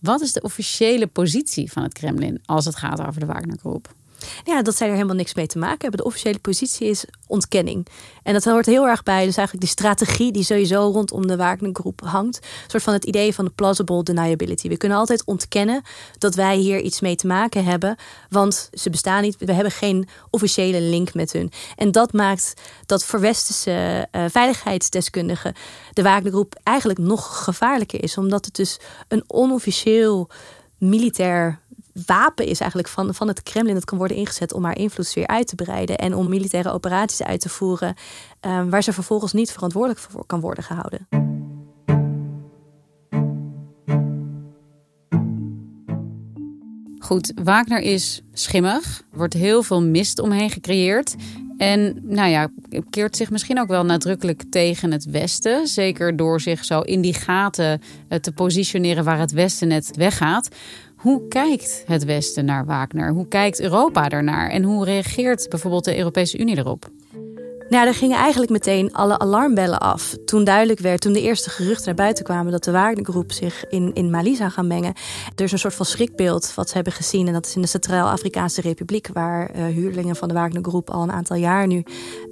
Wat 0.00 0.20
is 0.20 0.32
de 0.32 0.42
officiële 0.42 1.06
positie 1.06 1.72
van 1.72 1.82
het 1.82 1.92
Kremlin 1.92 2.40
als 2.44 2.64
het 2.64 2.76
gaat 2.76 3.00
over 3.06 3.20
de 3.20 3.26
Wagnergroep? 3.26 3.94
Ja, 4.44 4.62
dat 4.62 4.76
zij 4.76 4.86
er 4.86 4.94
helemaal 4.94 5.16
niks 5.16 5.34
mee 5.34 5.46
te 5.46 5.58
maken 5.58 5.80
hebben. 5.80 5.98
De 5.98 6.04
officiële 6.04 6.38
positie 6.38 6.88
is 6.88 7.04
ontkenning. 7.26 7.86
En 8.22 8.32
dat 8.32 8.44
hoort 8.44 8.66
heel 8.66 8.86
erg 8.86 9.02
bij, 9.02 9.24
dus 9.24 9.36
eigenlijk 9.36 9.66
die 9.66 9.76
strategie 9.76 10.32
die 10.32 10.44
sowieso 10.44 10.90
rondom 10.90 11.26
de 11.26 11.36
Wagner-groep 11.36 12.00
hangt. 12.04 12.36
Een 12.36 12.70
soort 12.70 12.82
van 12.82 12.92
het 12.92 13.04
idee 13.04 13.34
van 13.34 13.44
de 13.44 13.50
plausible 13.50 14.02
deniability. 14.02 14.68
We 14.68 14.76
kunnen 14.76 14.98
altijd 14.98 15.24
ontkennen 15.24 15.82
dat 16.18 16.34
wij 16.34 16.56
hier 16.56 16.80
iets 16.80 17.00
mee 17.00 17.16
te 17.16 17.26
maken 17.26 17.64
hebben, 17.64 17.96
want 18.28 18.70
ze 18.72 18.90
bestaan 18.90 19.22
niet. 19.22 19.36
We 19.38 19.52
hebben 19.52 19.72
geen 19.72 20.08
officiële 20.30 20.80
link 20.80 21.14
met 21.14 21.32
hun. 21.32 21.52
En 21.76 21.92
dat 21.92 22.12
maakt 22.12 22.54
dat 22.86 23.04
voor 23.04 23.20
westerse 23.20 24.08
uh, 24.12 24.24
veiligheidsdeskundigen 24.28 25.54
de 25.92 26.02
Wagner-groep 26.02 26.60
eigenlijk 26.62 26.98
nog 26.98 27.44
gevaarlijker 27.44 28.02
is, 28.02 28.18
omdat 28.18 28.44
het 28.44 28.54
dus 28.54 28.78
een 29.08 29.24
onofficieel 29.26 30.28
militair 30.78 31.60
wapen 32.06 32.46
is 32.46 32.60
eigenlijk 32.60 32.90
van, 32.90 33.14
van 33.14 33.28
het 33.28 33.42
Kremlin. 33.42 33.74
Dat 33.74 33.84
kan 33.84 33.98
worden 33.98 34.16
ingezet 34.16 34.52
om 34.52 34.64
haar 34.64 34.76
invloedssfeer 34.76 35.26
uit 35.26 35.46
te 35.46 35.54
breiden. 35.54 35.98
En 35.98 36.14
om 36.14 36.28
militaire 36.28 36.72
operaties 36.72 37.22
uit 37.22 37.40
te 37.40 37.48
voeren. 37.48 37.94
Um, 38.40 38.70
waar 38.70 38.82
ze 38.82 38.92
vervolgens 38.92 39.32
niet 39.32 39.52
verantwoordelijk 39.52 40.00
voor 40.00 40.26
kan 40.26 40.40
worden 40.40 40.64
gehouden. 40.64 41.08
Goed, 46.98 47.32
Wagner 47.42 47.80
is 47.80 48.22
schimmig. 48.32 49.02
Wordt 49.12 49.34
heel 49.34 49.62
veel 49.62 49.82
mist 49.82 50.18
omheen 50.18 50.50
gecreëerd. 50.50 51.14
En 51.60 52.00
nou 52.02 52.28
ja, 52.30 52.50
keert 52.90 53.16
zich 53.16 53.30
misschien 53.30 53.60
ook 53.60 53.68
wel 53.68 53.84
nadrukkelijk 53.84 54.42
tegen 54.50 54.92
het 54.92 55.04
Westen. 55.04 55.66
Zeker 55.66 56.16
door 56.16 56.40
zich 56.40 56.64
zo 56.64 56.80
in 56.80 57.00
die 57.00 57.14
gaten 57.14 57.80
eh, 58.08 58.18
te 58.18 58.32
positioneren 58.32 59.04
waar 59.04 59.18
het 59.18 59.32
Westen 59.32 59.68
net 59.68 59.96
weggaat. 59.96 60.48
Hoe 61.00 61.28
kijkt 61.28 61.82
het 61.86 62.04
Westen 62.04 62.44
naar 62.44 62.64
Wagner? 62.64 63.12
Hoe 63.12 63.28
kijkt 63.28 63.60
Europa 63.60 64.08
daarnaar? 64.08 64.50
En 64.50 64.62
hoe 64.62 64.84
reageert 64.84 65.48
bijvoorbeeld 65.48 65.84
de 65.84 65.96
Europese 65.96 66.38
Unie 66.38 66.58
erop? 66.58 66.90
Nou, 67.70 67.86
er 67.86 67.94
gingen 67.94 68.18
eigenlijk 68.18 68.50
meteen 68.50 68.92
alle 68.92 69.18
alarmbellen 69.18 69.80
af. 69.80 70.16
Toen 70.24 70.44
duidelijk 70.44 70.80
werd, 70.80 71.00
toen 71.00 71.12
de 71.12 71.20
eerste 71.20 71.50
geruchten 71.50 71.86
naar 71.86 71.94
buiten 71.94 72.24
kwamen 72.24 72.52
dat 72.52 72.64
de 72.64 72.70
Wagnergroep 72.70 73.32
zich 73.32 73.64
in, 73.68 73.94
in 73.94 74.10
Mali 74.10 74.34
zou 74.34 74.50
gaan 74.50 74.66
mengen. 74.66 74.94
Er 75.36 75.44
is 75.44 75.52
een 75.52 75.58
soort 75.58 75.74
van 75.74 75.86
schrikbeeld 75.86 76.54
wat 76.54 76.68
ze 76.68 76.74
hebben 76.74 76.92
gezien. 76.92 77.26
En 77.26 77.32
dat 77.32 77.46
is 77.46 77.54
in 77.54 77.60
de 77.60 77.66
Centraal-Afrikaanse 77.68 78.60
Republiek, 78.60 79.08
waar 79.12 79.56
uh, 79.56 79.64
huurlingen 79.64 80.16
van 80.16 80.28
de 80.28 80.34
Wagnergroep 80.34 80.90
al 80.90 81.02
een 81.02 81.12
aantal 81.12 81.36
jaar 81.36 81.66
nu 81.66 81.82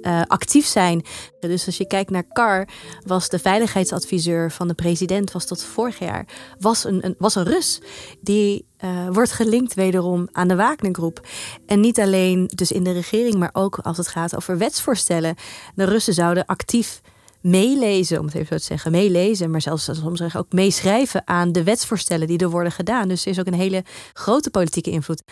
uh, 0.01 0.21
actief 0.27 0.65
zijn. 0.65 1.03
Dus 1.39 1.65
als 1.65 1.77
je 1.77 1.87
kijkt 1.87 2.09
naar 2.09 2.27
CAR, 2.33 2.67
was 3.05 3.29
de 3.29 3.39
veiligheidsadviseur 3.39 4.51
van 4.51 4.67
de 4.67 4.73
president, 4.73 5.31
was 5.31 5.45
tot 5.45 5.63
vorig 5.63 5.99
jaar, 5.99 6.27
was 6.59 6.83
een 6.83 7.15
was 7.17 7.35
een 7.35 7.43
Rus. 7.43 7.81
Die 8.21 8.68
uh, 8.83 9.07
wordt 9.11 9.31
gelinkt 9.31 9.73
wederom 9.73 10.27
aan 10.31 10.47
de 10.47 10.55
Wagnergroep. 10.55 11.27
En 11.65 11.79
niet 11.79 11.99
alleen 11.99 12.49
dus 12.55 12.71
in 12.71 12.83
de 12.83 12.91
regering, 12.91 13.35
maar 13.35 13.49
ook 13.53 13.77
als 13.77 13.97
het 13.97 14.07
gaat 14.07 14.35
over 14.35 14.57
wetsvoorstellen. 14.57 15.35
De 15.75 15.83
Russen 15.83 16.13
zouden 16.13 16.45
actief 16.45 17.01
meelezen, 17.41 18.19
om 18.19 18.25
het 18.25 18.35
even 18.35 18.47
zo 18.47 18.55
te 18.55 18.63
zeggen, 18.63 18.91
meelezen, 18.91 19.51
maar 19.51 19.61
zelfs 19.61 19.89
soms 19.91 20.35
ook 20.35 20.51
meeschrijven 20.51 21.27
aan 21.27 21.51
de 21.51 21.63
wetsvoorstellen 21.63 22.27
die 22.27 22.37
er 22.37 22.49
worden 22.49 22.71
gedaan. 22.71 23.07
Dus 23.07 23.25
er 23.25 23.31
is 23.31 23.39
ook 23.39 23.47
een 23.47 23.53
hele 23.53 23.83
grote 24.13 24.49
politieke 24.49 24.89
invloed. 24.89 25.23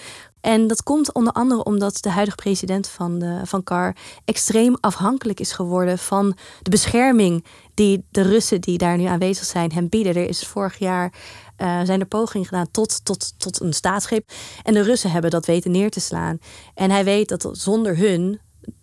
En 0.41 0.67
dat 0.67 0.83
komt 0.83 1.13
onder 1.13 1.33
andere 1.33 1.63
omdat 1.63 1.97
de 2.01 2.09
huidige 2.09 2.37
president 2.37 2.87
van, 2.87 3.19
de, 3.19 3.41
van 3.43 3.63
CAR 3.63 3.95
extreem 4.25 4.75
afhankelijk 4.79 5.39
is 5.39 5.51
geworden 5.51 5.97
van 5.97 6.37
de 6.61 6.69
bescherming 6.69 7.45
die 7.73 8.05
de 8.11 8.21
Russen 8.21 8.61
die 8.61 8.77
daar 8.77 8.97
nu 8.97 9.03
aanwezig 9.03 9.45
zijn 9.45 9.71
hem 9.71 9.89
bieden. 9.89 10.15
Er 10.15 10.29
is 10.29 10.47
vorig 10.47 10.77
jaar 10.77 11.13
uh, 11.57 11.81
zijn 11.83 11.99
er 11.99 12.05
pogingen 12.05 12.47
gedaan 12.47 12.71
tot, 12.71 13.05
tot, 13.05 13.33
tot 13.39 13.61
een 13.61 13.73
staatsgreep. 13.73 14.31
En 14.63 14.73
de 14.73 14.81
Russen 14.81 15.11
hebben 15.11 15.31
dat 15.31 15.45
weten 15.45 15.71
neer 15.71 15.89
te 15.89 15.99
slaan. 15.99 16.39
En 16.73 16.91
hij 16.91 17.03
weet 17.03 17.29
dat 17.29 17.49
zonder 17.51 17.97
hun 17.97 18.39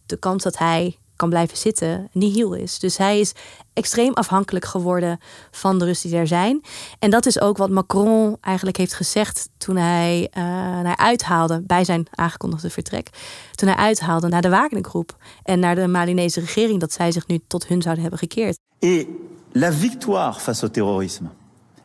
de 0.07 0.17
kans 0.17 0.43
dat 0.43 0.59
hij 0.59 0.99
kan 1.17 1.29
blijven 1.29 1.57
zitten 1.57 2.09
nihil 2.13 2.53
is. 2.53 2.79
Dus 2.79 2.97
hij 2.97 3.21
is 3.21 3.33
extreem 3.73 4.13
afhankelijk 4.13 4.65
geworden 4.65 5.19
van 5.51 5.79
de 5.79 5.85
Russen 5.85 6.11
die 6.11 6.19
er 6.19 6.27
zijn. 6.27 6.63
En 6.99 7.11
dat 7.11 7.27
is 7.27 7.41
ook 7.41 7.57
wat 7.57 7.71
Macron 7.71 8.37
eigenlijk 8.41 8.77
heeft 8.77 8.95
gezegd 8.95 9.49
toen 9.59 9.77
hij, 9.77 10.31
uh, 10.37 10.43
naar 10.83 10.97
uithaalde 10.97 11.63
bij 11.67 11.85
zijn 11.85 12.07
aangekondigde 12.11 12.71
vertrek. 12.71 13.11
Toen 13.55 13.69
hij 13.69 13.77
uithaalde 13.77 14.29
naar 14.29 14.43
de 14.43 14.49
Wagnergroep 14.49 15.17
en 15.43 15.59
naar 15.59 15.75
de 15.75 15.87
Malinese 15.87 16.41
regering 16.41 16.81
dat 16.81 16.93
zij 16.93 17.13
zich 17.13 17.27
nu 17.27 17.41
tot 17.47 17.67
hun 17.67 17.83
zouden 17.83 18.03
hebben 18.03 18.21
gekeerd. 18.21 18.59
Et 18.79 19.07
la 19.53 19.73
victoire 19.73 20.41
face 20.41 20.63
au 20.63 20.71
terrorisme 20.71 21.29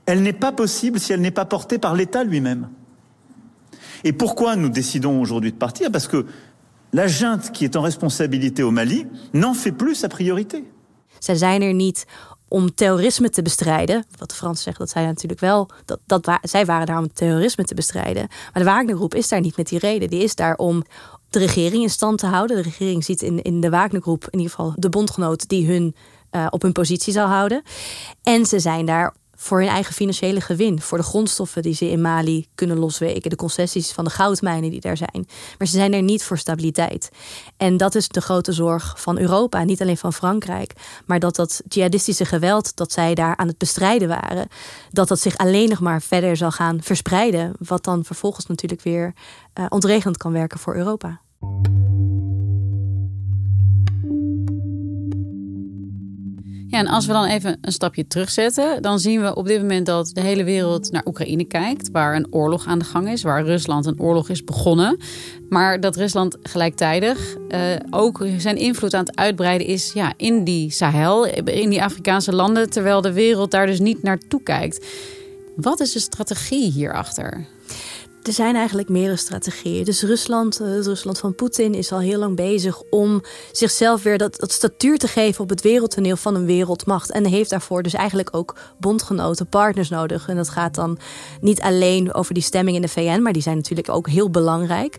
elle 0.09 0.21
n'est 0.21 0.33
pas 0.33 0.51
possible 0.51 0.99
si 0.99 1.13
elle 1.13 1.21
n'est 1.21 1.29
pas 1.29 1.45
portée 1.45 1.77
par 1.77 1.93
l'État 1.93 2.23
lui-même. 2.23 2.69
Et 4.03 4.11
pourquoi 4.11 4.55
nous 4.55 4.69
décidons 4.69 5.21
aujourd'hui 5.21 5.51
de 5.51 5.57
partir 5.57 5.91
Parce 5.91 6.07
que 6.07 6.25
la 6.91 7.07
junte 7.07 7.51
qui 7.51 7.63
est 7.63 7.75
en 7.75 7.81
responsabilité 7.81 8.63
au 8.63 8.71
Mali 8.71 9.05
n'en 9.31 9.53
fait 9.53 9.71
plus 9.71 9.99
sa 9.99 10.07
priorité. 10.07 10.63
Zij 11.19 11.35
zijn 11.35 11.61
er 11.61 11.73
niet 11.73 12.05
om 12.47 12.75
terrorisme 12.75 13.29
te 13.29 13.41
bestrijden. 13.41 14.05
Wat 14.17 14.29
de 14.29 14.35
Fransen 14.35 14.63
zeggen, 14.63 14.85
dat 14.85 14.93
zij 14.93 15.05
natuurlijk 15.05 15.39
wel. 15.39 15.69
Dat, 15.85 15.99
dat, 16.05 16.29
zij 16.41 16.65
waren 16.65 16.85
daar 16.85 16.97
om 16.97 17.13
terrorisme 17.13 17.63
te 17.63 17.73
bestrijden. 17.73 18.27
Maar 18.27 18.63
de 18.63 18.69
Wagnergroep 18.69 19.15
is 19.15 19.27
daar 19.27 19.41
niet 19.41 19.57
met 19.57 19.67
die 19.67 19.79
reden. 19.79 20.09
Die 20.09 20.23
is 20.23 20.35
daar 20.35 20.55
om 20.55 20.83
de 21.29 21.39
regering 21.39 21.83
in 21.83 21.89
stand 21.89 22.17
te 22.17 22.25
houden. 22.25 22.55
De 22.55 22.61
regering 22.61 23.03
ziet 23.03 23.21
in, 23.21 23.41
in 23.41 23.61
de 23.61 23.69
Wagnergroep 23.69 24.23
in 24.29 24.39
ieder 24.39 24.55
geval 24.55 24.73
de 24.75 24.89
bondgenoot 24.89 25.49
die 25.49 25.67
hun 25.67 25.95
uh, 26.31 26.47
op 26.49 26.61
hun 26.61 26.71
positie 26.71 27.13
zal 27.13 27.27
houden. 27.27 27.61
En 28.23 28.45
ze 28.45 28.59
zijn 28.59 28.85
daar 28.85 29.13
voor 29.41 29.59
hun 29.59 29.69
eigen 29.69 29.93
financiële 29.93 30.41
gewin, 30.41 30.81
voor 30.81 30.97
de 30.97 31.03
grondstoffen 31.03 31.61
die 31.61 31.73
ze 31.73 31.91
in 31.91 32.01
Mali 32.01 32.47
kunnen 32.55 32.77
losweken, 32.77 33.29
de 33.29 33.35
concessies 33.35 33.91
van 33.91 34.03
de 34.03 34.09
goudmijnen 34.09 34.69
die 34.69 34.81
daar 34.81 34.97
zijn. 34.97 35.27
Maar 35.57 35.67
ze 35.67 35.73
zijn 35.73 35.93
er 35.93 36.01
niet 36.01 36.23
voor 36.23 36.37
stabiliteit. 36.37 37.09
En 37.57 37.77
dat 37.77 37.95
is 37.95 38.07
de 38.07 38.21
grote 38.21 38.51
zorg 38.51 38.93
van 38.97 39.19
Europa, 39.19 39.63
niet 39.63 39.81
alleen 39.81 39.97
van 39.97 40.13
Frankrijk, 40.13 40.73
maar 41.05 41.19
dat 41.19 41.35
dat 41.35 41.61
jihadistische 41.67 42.25
geweld 42.25 42.75
dat 42.75 42.91
zij 42.91 43.15
daar 43.15 43.37
aan 43.37 43.47
het 43.47 43.57
bestrijden 43.57 44.07
waren, 44.07 44.47
dat 44.91 45.07
dat 45.07 45.19
zich 45.19 45.37
alleen 45.37 45.69
nog 45.69 45.79
maar 45.79 46.01
verder 46.01 46.37
zal 46.37 46.51
gaan 46.51 46.81
verspreiden, 46.81 47.53
wat 47.59 47.83
dan 47.83 48.03
vervolgens 48.03 48.45
natuurlijk 48.45 48.81
weer 48.81 49.13
uh, 49.59 49.65
ontregelend 49.69 50.17
kan 50.17 50.31
werken 50.31 50.59
voor 50.59 50.75
Europa. 50.75 51.21
Ja, 56.69 56.79
en 56.79 56.87
als 56.87 57.05
we 57.05 57.13
dan 57.13 57.25
even 57.25 57.57
een 57.61 57.71
stapje 57.71 58.07
terugzetten, 58.07 58.81
dan 58.81 58.99
zien 58.99 59.21
we 59.21 59.35
op 59.35 59.47
dit 59.47 59.61
moment 59.61 59.85
dat 59.85 60.11
de 60.13 60.21
hele 60.21 60.43
wereld 60.43 60.91
naar 60.91 61.05
Oekraïne 61.05 61.43
kijkt, 61.43 61.89
waar 61.91 62.15
een 62.15 62.27
oorlog 62.33 62.65
aan 62.67 62.79
de 62.79 62.85
gang 62.85 63.09
is, 63.09 63.21
waar 63.21 63.43
Rusland 63.43 63.85
een 63.85 63.99
oorlog 63.99 64.29
is 64.29 64.43
begonnen. 64.43 64.97
Maar 65.49 65.79
dat 65.79 65.95
Rusland 65.95 66.37
gelijktijdig 66.43 67.35
uh, 67.49 67.59
ook 67.89 68.25
zijn 68.37 68.57
invloed 68.57 68.93
aan 68.93 69.05
het 69.05 69.17
uitbreiden 69.17 69.67
is 69.67 69.91
ja, 69.93 70.13
in 70.17 70.43
die 70.43 70.71
Sahel, 70.71 71.25
in 71.45 71.69
die 71.69 71.83
Afrikaanse 71.83 72.33
landen, 72.33 72.69
terwijl 72.69 73.01
de 73.01 73.13
wereld 73.13 73.51
daar 73.51 73.65
dus 73.65 73.79
niet 73.79 74.03
naartoe 74.03 74.43
kijkt. 74.43 74.85
Wat 75.55 75.79
is 75.79 75.91
de 75.91 75.99
strategie 75.99 76.71
hierachter? 76.71 77.45
Er 78.29 78.35
zijn 78.35 78.55
eigenlijk 78.55 78.89
meerdere 78.89 79.17
strategieën. 79.17 79.83
Dus 79.83 80.03
Rusland, 80.03 80.59
eh, 80.59 80.67
het 80.67 80.85
Rusland 80.85 81.19
van 81.19 81.35
Poetin, 81.35 81.73
is 81.73 81.91
al 81.91 81.99
heel 81.99 82.19
lang 82.19 82.35
bezig 82.35 82.81
om 82.89 83.21
zichzelf 83.51 84.03
weer 84.03 84.17
dat, 84.17 84.39
dat 84.39 84.51
statuur 84.51 84.97
te 84.97 85.07
geven 85.07 85.43
op 85.43 85.49
het 85.49 85.61
wereldtoneel 85.61 86.15
van 86.15 86.35
een 86.35 86.45
wereldmacht. 86.45 87.11
En 87.11 87.25
heeft 87.25 87.49
daarvoor 87.49 87.83
dus 87.83 87.93
eigenlijk 87.93 88.35
ook 88.35 88.55
bondgenoten, 88.79 89.47
partners 89.47 89.89
nodig. 89.89 90.27
En 90.27 90.35
dat 90.35 90.49
gaat 90.49 90.75
dan 90.75 90.97
niet 91.41 91.61
alleen 91.61 92.13
over 92.13 92.33
die 92.33 92.43
stemming 92.43 92.75
in 92.75 92.81
de 92.81 92.87
VN, 92.87 93.21
maar 93.21 93.33
die 93.33 93.41
zijn 93.41 93.55
natuurlijk 93.55 93.89
ook 93.89 94.09
heel 94.09 94.29
belangrijk. 94.29 94.97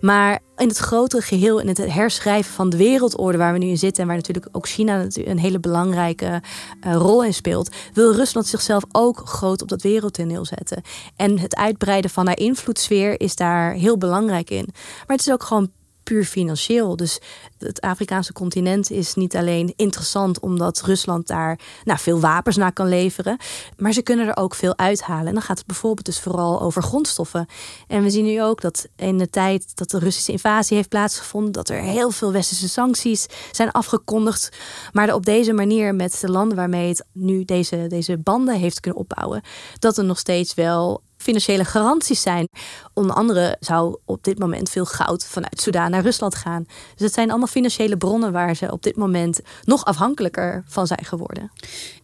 Maar 0.00 0.40
in 0.56 0.68
het 0.68 0.78
grotere 0.78 1.22
geheel, 1.22 1.58
in 1.58 1.68
het 1.68 1.78
herschrijven 1.78 2.52
van 2.52 2.70
de 2.70 2.76
wereldorde 2.76 3.38
waar 3.38 3.52
we 3.52 3.58
nu 3.58 3.66
in 3.66 3.78
zitten, 3.78 4.02
en 4.02 4.08
waar 4.08 4.16
natuurlijk 4.16 4.48
ook 4.52 4.68
China 4.68 5.06
een 5.14 5.38
hele 5.38 5.60
belangrijke 5.60 6.42
uh, 6.86 6.94
rol 6.94 7.24
in 7.24 7.34
speelt, 7.34 7.70
wil 7.92 8.14
Rusland 8.14 8.46
zichzelf 8.46 8.84
ook 8.92 9.22
groot 9.24 9.62
op 9.62 9.68
dat 9.68 9.82
wereldtoneel 9.82 10.44
zetten. 10.44 10.82
En 11.16 11.38
het 11.38 11.56
uitbreiden 11.56 12.10
van 12.10 12.26
haar 12.26 12.36
invloedssfeer 12.78 13.20
is 13.20 13.36
daar 13.36 13.72
heel 13.72 13.98
belangrijk 13.98 14.50
in. 14.50 14.68
Maar 15.06 15.16
het 15.16 15.26
is 15.26 15.32
ook 15.32 15.42
gewoon 15.42 15.70
puur 16.02 16.24
financieel. 16.24 16.96
Dus 16.96 17.20
het 17.58 17.80
Afrikaanse 17.80 18.32
continent 18.32 18.90
is 18.90 19.14
niet 19.14 19.36
alleen 19.36 19.72
interessant 19.76 20.40
omdat 20.40 20.82
Rusland 20.84 21.26
daar 21.26 21.58
nou, 21.84 21.98
veel 21.98 22.20
wapens 22.20 22.56
naar 22.56 22.72
kan 22.72 22.88
leveren, 22.88 23.36
maar 23.76 23.92
ze 23.92 24.02
kunnen 24.02 24.28
er 24.28 24.36
ook 24.36 24.54
veel 24.54 24.78
uithalen. 24.78 25.26
En 25.26 25.32
dan 25.32 25.42
gaat 25.42 25.58
het 25.58 25.66
bijvoorbeeld 25.66 26.06
dus 26.06 26.20
vooral 26.20 26.60
over 26.60 26.82
grondstoffen. 26.82 27.46
En 27.86 28.02
we 28.02 28.10
zien 28.10 28.24
nu 28.24 28.42
ook 28.42 28.60
dat 28.60 28.88
in 28.96 29.18
de 29.18 29.30
tijd 29.30 29.76
dat 29.76 29.90
de 29.90 29.98
Russische 29.98 30.32
invasie 30.32 30.76
heeft 30.76 30.88
plaatsgevonden, 30.88 31.52
dat 31.52 31.68
er 31.68 31.80
heel 31.80 32.10
veel 32.10 32.32
westerse 32.32 32.68
sancties 32.68 33.26
zijn 33.50 33.70
afgekondigd. 33.70 34.56
Maar 34.92 35.14
op 35.14 35.26
deze 35.26 35.52
manier 35.52 35.94
met 35.94 36.18
de 36.20 36.30
landen 36.30 36.56
waarmee 36.56 36.88
het 36.88 37.04
nu 37.12 37.44
deze, 37.44 37.86
deze 37.88 38.18
banden 38.18 38.58
heeft 38.58 38.80
kunnen 38.80 39.00
opbouwen, 39.00 39.42
dat 39.78 39.98
er 39.98 40.04
nog 40.04 40.18
steeds 40.18 40.54
wel 40.54 41.02
financiële 41.22 41.64
garanties 41.64 42.22
zijn. 42.22 42.48
Onder 42.94 43.16
andere 43.16 43.56
zou 43.60 43.96
op 44.04 44.24
dit 44.24 44.38
moment 44.38 44.70
veel 44.70 44.84
goud 44.84 45.26
vanuit 45.26 45.60
Soudaan 45.60 45.90
naar 45.90 46.02
Rusland 46.02 46.34
gaan. 46.34 46.64
Dus 46.66 47.04
het 47.04 47.14
zijn 47.14 47.30
allemaal 47.30 47.46
financiële 47.46 47.96
bronnen 47.96 48.32
waar 48.32 48.56
ze 48.56 48.72
op 48.72 48.82
dit 48.82 48.96
moment 48.96 49.40
nog 49.64 49.84
afhankelijker 49.84 50.64
van 50.66 50.86
zijn 50.86 51.04
geworden. 51.04 51.50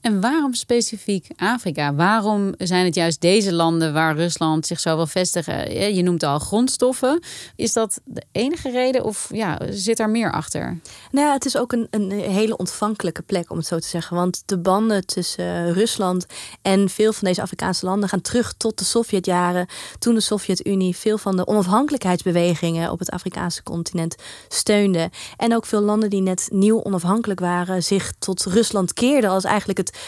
En 0.00 0.20
waarom 0.20 0.54
specifiek 0.54 1.26
Afrika? 1.36 1.94
Waarom 1.94 2.54
zijn 2.58 2.84
het 2.84 2.94
juist 2.94 3.20
deze 3.20 3.52
landen 3.52 3.92
waar 3.92 4.16
Rusland 4.16 4.66
zich 4.66 4.80
zo 4.80 4.96
wil 4.96 5.06
vestigen? 5.06 5.94
Je 5.94 6.02
noemt 6.02 6.22
al 6.22 6.38
grondstoffen. 6.38 7.22
Is 7.56 7.72
dat 7.72 8.00
de 8.04 8.22
enige 8.32 8.70
reden 8.70 9.04
of 9.04 9.28
ja, 9.32 9.58
zit 9.70 9.98
er 9.98 10.10
meer 10.10 10.32
achter? 10.32 10.78
Nou 11.10 11.26
ja, 11.26 11.32
het 11.32 11.44
is 11.44 11.56
ook 11.56 11.72
een, 11.72 11.86
een 11.90 12.10
hele 12.10 12.56
ontvankelijke 12.56 13.22
plek 13.22 13.50
om 13.50 13.56
het 13.56 13.66
zo 13.66 13.78
te 13.78 13.88
zeggen. 13.88 14.16
Want 14.16 14.42
de 14.46 14.58
banden 14.58 15.06
tussen 15.06 15.72
Rusland 15.72 16.26
en 16.62 16.88
veel 16.88 17.12
van 17.12 17.28
deze 17.28 17.42
Afrikaanse 17.42 17.86
landen 17.86 18.08
gaan 18.08 18.20
terug 18.20 18.52
tot 18.56 18.78
de 18.78 18.84
Sovjetjaren. 19.08 19.66
Toen 19.98 20.14
de 20.14 20.20
Sovjet-Unie 20.20 20.96
veel 20.96 21.18
van 21.18 21.36
de 21.36 21.46
onafhankelijkheidsbewegingen 21.46 22.90
op 22.90 22.98
het 22.98 23.10
Afrikaanse 23.10 23.62
continent 23.62 24.14
steunde. 24.48 25.10
En 25.36 25.54
ook 25.54 25.66
veel 25.66 25.80
landen 25.80 26.10
die 26.10 26.20
net 26.20 26.48
nieuw 26.52 26.84
onafhankelijk 26.84 27.40
waren, 27.40 27.82
zich 27.82 28.12
tot 28.18 28.44
Rusland 28.44 28.92
keerden 28.92 29.30
als 29.30 29.44
eigenlijk 29.44 29.78
het 29.78 29.98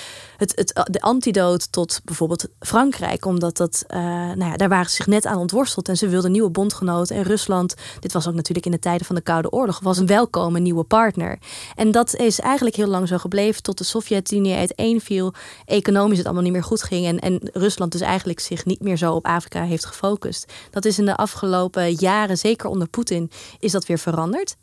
het, 0.40 0.52
het, 0.56 0.92
de 0.92 1.00
antidoot 1.00 1.72
tot 1.72 2.00
bijvoorbeeld 2.04 2.48
Frankrijk. 2.60 3.24
Omdat 3.24 3.56
dat, 3.56 3.84
uh, 3.88 3.98
nou 4.00 4.44
ja, 4.44 4.56
daar 4.56 4.68
waren 4.68 4.90
ze 4.90 4.94
zich 4.94 5.06
net 5.06 5.26
aan 5.26 5.38
ontworsteld 5.38 5.88
en 5.88 5.96
ze 5.96 6.08
wilden 6.08 6.32
nieuwe 6.32 6.50
bondgenoten. 6.50 7.16
En 7.16 7.22
Rusland, 7.22 7.74
dit 8.00 8.12
was 8.12 8.28
ook 8.28 8.34
natuurlijk 8.34 8.66
in 8.66 8.72
de 8.72 8.78
tijden 8.78 9.06
van 9.06 9.14
de 9.14 9.20
Koude 9.20 9.50
Oorlog, 9.50 9.80
was 9.80 9.98
een 9.98 10.06
welkome 10.06 10.58
nieuwe 10.58 10.84
partner. 10.84 11.38
En 11.74 11.90
dat 11.90 12.16
is 12.16 12.40
eigenlijk 12.40 12.76
heel 12.76 12.86
lang 12.86 13.08
zo 13.08 13.18
gebleven 13.18 13.62
tot 13.62 13.78
de 13.78 13.84
Sovjet-Unie 13.84 14.54
uiteenviel. 14.54 15.32
Economisch 15.64 16.16
het 16.16 16.26
allemaal 16.26 16.44
niet 16.44 16.52
meer 16.52 16.64
goed 16.64 16.82
ging. 16.82 17.06
En, 17.06 17.18
en 17.18 17.40
Rusland 17.52 17.92
dus 17.92 18.00
eigenlijk 18.00 18.40
zich 18.40 18.64
niet 18.64 18.80
meer 18.80 18.96
zo 18.96 19.14
op 19.14 19.26
Afrika 19.26 19.62
heeft 19.62 19.86
gefocust. 19.86 20.52
Dat 20.70 20.84
is 20.84 20.98
in 20.98 21.04
de 21.04 21.16
afgelopen 21.16 21.92
jaren, 21.92 22.38
zeker 22.38 22.68
onder 22.68 22.88
Poetin, 22.88 23.30
is 23.58 23.72
dat 23.72 23.86
weer 23.86 23.98
veranderd. 23.98 24.56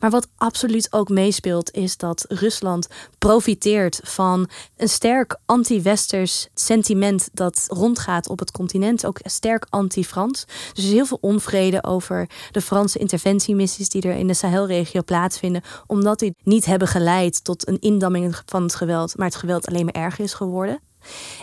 Maar 0.00 0.10
wat 0.10 0.28
absoluut 0.36 0.92
ook 0.92 1.08
meespeelt, 1.08 1.70
is 1.70 1.96
dat 1.96 2.24
Rusland 2.28 2.88
profiteert 3.18 4.00
van 4.02 4.48
een 4.76 4.88
sterk 4.88 5.38
anti-westers 5.46 6.48
sentiment 6.54 7.28
dat 7.32 7.64
rondgaat 7.68 8.28
op 8.28 8.38
het 8.38 8.50
continent. 8.50 9.06
Ook 9.06 9.18
sterk 9.22 9.66
anti-Frans. 9.68 10.44
Dus 10.44 10.84
er 10.84 10.90
is 10.90 10.96
heel 10.96 11.06
veel 11.06 11.18
onvrede 11.20 11.84
over 11.84 12.28
de 12.50 12.60
Franse 12.60 12.98
interventiemissies 12.98 13.88
die 13.88 14.02
er 14.02 14.16
in 14.16 14.26
de 14.26 14.34
Sahelregio 14.34 15.02
plaatsvinden, 15.02 15.62
omdat 15.86 16.18
die 16.18 16.34
niet 16.42 16.64
hebben 16.64 16.88
geleid 16.88 17.44
tot 17.44 17.68
een 17.68 17.80
indamming 17.80 18.42
van 18.46 18.62
het 18.62 18.74
geweld, 18.74 19.16
maar 19.16 19.26
het 19.26 19.36
geweld 19.36 19.66
alleen 19.66 19.84
maar 19.84 19.94
erger 19.94 20.24
is 20.24 20.34
geworden. 20.34 20.80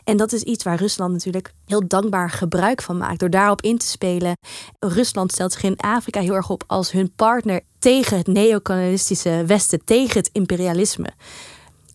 En 0.03 0.17
dat 0.17 0.31
is 0.31 0.41
iets 0.41 0.63
waar 0.63 0.77
Rusland 0.77 1.11
natuurlijk 1.11 1.53
heel 1.65 1.87
dankbaar 1.87 2.29
gebruik 2.29 2.81
van 2.81 2.97
maakt. 2.97 3.19
Door 3.19 3.29
daarop 3.29 3.61
in 3.61 3.77
te 3.77 3.87
spelen. 3.87 4.37
Rusland 4.79 5.31
stelt 5.31 5.53
zich 5.53 5.63
in 5.63 5.77
Afrika 5.77 6.19
heel 6.19 6.33
erg 6.35 6.49
op 6.49 6.63
als 6.67 6.91
hun 6.91 7.11
partner 7.15 7.61
tegen 7.79 8.17
het 8.17 8.27
neocolonialistische 8.27 9.43
Westen, 9.45 9.81
tegen 9.85 10.17
het 10.17 10.29
imperialisme. 10.33 11.13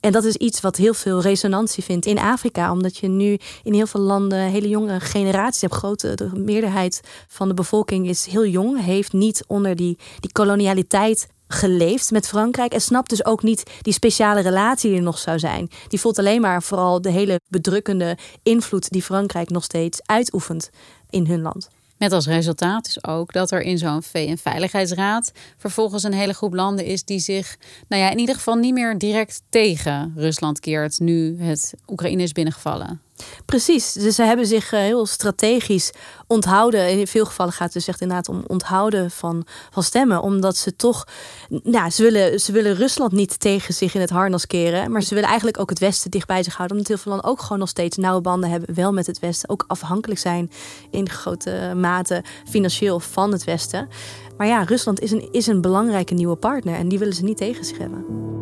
En 0.03 0.13
dat 0.13 0.25
is 0.25 0.37
iets 0.37 0.61
wat 0.61 0.77
heel 0.77 0.95
veel 0.95 1.21
resonantie 1.21 1.85
vindt 1.85 2.07
in 2.07 2.19
Afrika, 2.19 2.73
omdat 2.73 2.97
je 2.97 3.09
nu 3.09 3.39
in 3.63 3.75
heel 3.75 3.87
veel 3.87 4.01
landen 4.01 4.39
hele 4.39 4.69
jonge 4.69 5.01
generaties 5.01 5.61
hebt. 5.61 5.75
Grote, 5.75 6.15
de 6.15 6.31
meerderheid 6.35 7.01
van 7.29 7.49
de 7.49 7.55
bevolking 7.55 8.09
is 8.09 8.27
heel 8.27 8.47
jong, 8.47 8.85
heeft 8.85 9.13
niet 9.13 9.45
onder 9.47 9.77
die, 9.77 9.99
die 10.21 10.33
kolonialiteit 10.33 11.29
geleefd 11.53 12.11
met 12.11 12.29
Frankrijk 12.29 12.73
en 12.73 12.81
snapt 12.81 13.11
dus 13.11 13.25
ook 13.25 13.43
niet 13.43 13.71
die 13.81 13.93
speciale 13.93 14.41
relatie 14.41 14.89
die 14.89 14.99
er 14.99 15.05
nog 15.05 15.19
zou 15.19 15.39
zijn. 15.39 15.71
Die 15.89 16.01
voelt 16.01 16.19
alleen 16.19 16.41
maar 16.41 16.63
vooral 16.63 17.01
de 17.01 17.11
hele 17.11 17.41
bedrukkende 17.49 18.17
invloed 18.43 18.91
die 18.91 19.03
Frankrijk 19.03 19.51
nog 19.51 19.65
steeds 19.65 20.01
uitoefent 20.05 20.71
in 21.11 21.27
hun 21.27 21.43
land. 21.43 21.69
Met 22.03 22.13
als 22.13 22.27
resultaat 22.27 22.87
is 22.87 23.05
ook 23.05 23.33
dat 23.33 23.51
er 23.51 23.61
in 23.61 23.79
zo'n 23.79 24.03
VN-veiligheidsraad 24.03 25.33
vervolgens 25.57 26.03
een 26.03 26.13
hele 26.13 26.33
groep 26.33 26.55
landen 26.55 26.85
is 26.85 27.05
die 27.05 27.19
zich, 27.19 27.57
nou 27.89 28.03
ja, 28.03 28.11
in 28.11 28.19
ieder 28.19 28.35
geval 28.35 28.55
niet 28.55 28.75
meer 28.75 28.99
direct 28.99 29.43
tegen 29.49 30.13
Rusland 30.17 30.61
keert 30.61 31.01
nu 31.01 31.43
het 31.43 31.75
Oekraïne 31.89 32.23
is 32.23 32.33
binnengevallen. 32.33 33.01
Precies, 33.45 33.93
dus 33.93 34.15
ze 34.15 34.23
hebben 34.23 34.47
zich 34.47 34.73
eh, 34.73 34.81
heel 34.81 35.07
strategisch 35.07 35.91
onthouden. 36.27 36.89
In 36.89 37.07
veel 37.07 37.25
gevallen 37.25 37.53
gaat 37.53 37.65
het 37.65 37.73
dus 37.73 37.89
echt 37.89 38.01
inderdaad 38.01 38.29
om 38.29 38.45
onthouden 38.47 39.11
van, 39.11 39.45
van 39.71 39.83
stemmen. 39.83 40.23
Omdat 40.23 40.57
ze 40.57 40.77
toch, 40.77 41.07
nou, 41.49 41.91
ze 41.91 42.03
willen, 42.03 42.41
ze 42.41 42.53
willen 42.53 42.75
Rusland 42.75 43.13
niet 43.13 43.41
tegen 43.41 43.75
zich 43.75 43.95
in 43.95 44.01
het 44.01 44.11
harnas 44.11 44.47
keren. 44.47 44.91
Maar 44.91 45.03
ze 45.03 45.15
willen 45.15 45.29
eigenlijk 45.29 45.61
ook 45.61 45.71
het 45.71 45.79
Westen 45.79 46.11
dicht 46.11 46.27
bij 46.27 46.43
zich 46.43 46.57
houden. 46.57 46.77
Omdat 46.77 46.93
heel 46.93 47.03
veel 47.03 47.13
landen 47.13 47.31
ook 47.31 47.41
gewoon 47.41 47.59
nog 47.59 47.69
steeds 47.69 47.97
nauwe 47.97 48.21
banden 48.21 48.51
hebben. 48.51 48.75
Wel 48.75 48.93
met 48.93 49.07
het 49.07 49.19
Westen. 49.19 49.49
Ook 49.49 49.65
afhankelijk 49.67 50.21
zijn 50.21 50.51
in 50.91 51.09
grote 51.09 51.73
mate 51.77 52.25
financieel 52.49 53.01
van 53.01 53.33
het 53.33 53.45
Westen. 53.45 53.89
Maar 54.37 54.47
ja, 54.47 54.63
Rusland 54.63 55.01
is 55.01 55.11
een, 55.11 55.29
is 55.33 55.47
een 55.47 55.61
belangrijke 55.61 56.15
nieuwe 56.15 56.37
partner. 56.37 56.75
En 56.75 56.89
die 56.89 56.99
willen 56.99 57.15
ze 57.15 57.25
niet 57.25 57.37
tegen 57.37 57.65
zich 57.65 57.79
hebben. 57.79 58.42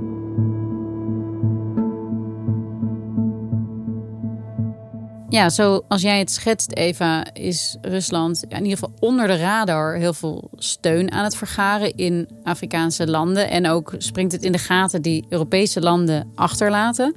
Ja, 5.30 5.48
zoals 5.48 6.02
jij 6.02 6.18
het 6.18 6.30
schetst, 6.30 6.72
Eva, 6.72 7.32
is 7.32 7.76
Rusland 7.80 8.44
in 8.48 8.64
ieder 8.64 8.78
geval 8.78 8.92
onder 8.98 9.26
de 9.26 9.36
radar 9.36 9.94
heel 9.94 10.12
veel 10.12 10.50
steun 10.54 11.12
aan 11.12 11.24
het 11.24 11.36
vergaren 11.36 11.96
in 11.96 12.28
Afrikaanse 12.42 13.06
landen. 13.06 13.50
En 13.50 13.68
ook 13.68 13.94
springt 13.98 14.32
het 14.32 14.42
in 14.42 14.52
de 14.52 14.58
gaten 14.58 15.02
die 15.02 15.24
Europese 15.28 15.80
landen 15.80 16.30
achterlaten. 16.34 17.14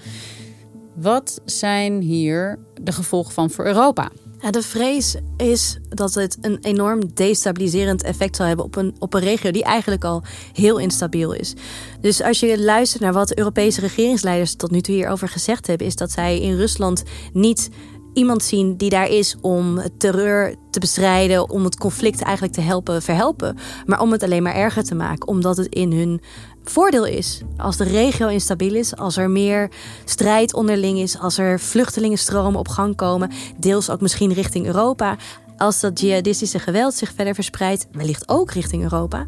Wat 0.95 1.41
zijn 1.45 2.01
hier 2.01 2.59
de 2.81 2.91
gevolgen 2.91 3.33
van 3.33 3.49
voor 3.49 3.65
Europa? 3.65 4.09
Ja, 4.43 4.51
de 4.51 4.61
vrees 4.61 5.15
is 5.37 5.77
dat 5.89 6.13
het 6.13 6.37
een 6.41 6.57
enorm 6.61 7.13
destabiliserend 7.13 8.03
effect 8.03 8.35
zal 8.35 8.45
hebben 8.45 8.65
op 8.65 8.75
een, 8.75 8.95
op 8.99 9.13
een 9.13 9.21
regio 9.21 9.51
die 9.51 9.63
eigenlijk 9.63 10.03
al 10.03 10.23
heel 10.53 10.77
instabiel 10.77 11.33
is. 11.33 11.53
Dus 12.01 12.21
als 12.21 12.39
je 12.39 12.63
luistert 12.63 13.01
naar 13.01 13.13
wat 13.13 13.37
Europese 13.37 13.81
regeringsleiders 13.81 14.55
tot 14.55 14.71
nu 14.71 14.81
toe 14.81 14.95
hierover 14.95 15.27
gezegd 15.27 15.67
hebben, 15.67 15.87
is 15.87 15.95
dat 15.95 16.11
zij 16.11 16.39
in 16.39 16.55
Rusland 16.55 17.03
niet 17.33 17.69
iemand 18.13 18.43
zien 18.43 18.77
die 18.77 18.89
daar 18.89 19.09
is 19.09 19.35
om 19.41 19.81
terreur 19.97 20.55
te 20.69 20.79
bestrijden, 20.79 21.49
om 21.49 21.63
het 21.63 21.77
conflict 21.77 22.21
eigenlijk 22.21 22.55
te 22.55 22.61
helpen 22.61 23.01
verhelpen, 23.01 23.57
maar 23.85 24.01
om 24.01 24.11
het 24.11 24.23
alleen 24.23 24.43
maar 24.43 24.55
erger 24.55 24.83
te 24.83 24.95
maken, 24.95 25.27
omdat 25.27 25.57
het 25.57 25.67
in 25.67 25.91
hun 25.91 26.21
voordeel 26.63 27.05
is. 27.05 27.41
Als 27.57 27.77
de 27.77 27.83
regio 27.83 28.27
instabiel 28.27 28.73
is, 28.75 28.95
als 28.95 29.17
er 29.17 29.29
meer 29.29 29.71
strijd 30.05 30.53
onderling 30.53 30.99
is, 30.99 31.19
als 31.19 31.37
er 31.37 31.59
vluchtelingenstromen 31.59 32.59
op 32.59 32.67
gang 32.67 32.95
komen, 32.95 33.31
deels 33.57 33.89
ook 33.89 34.01
misschien 34.01 34.33
richting 34.33 34.65
Europa, 34.65 35.17
als 35.57 35.79
dat 35.79 35.99
jihadistische 35.99 36.59
geweld 36.59 36.93
zich 36.93 37.11
verder 37.15 37.33
verspreidt, 37.33 37.87
wellicht 37.91 38.29
ook 38.29 38.51
richting 38.51 38.83
Europa, 38.83 39.25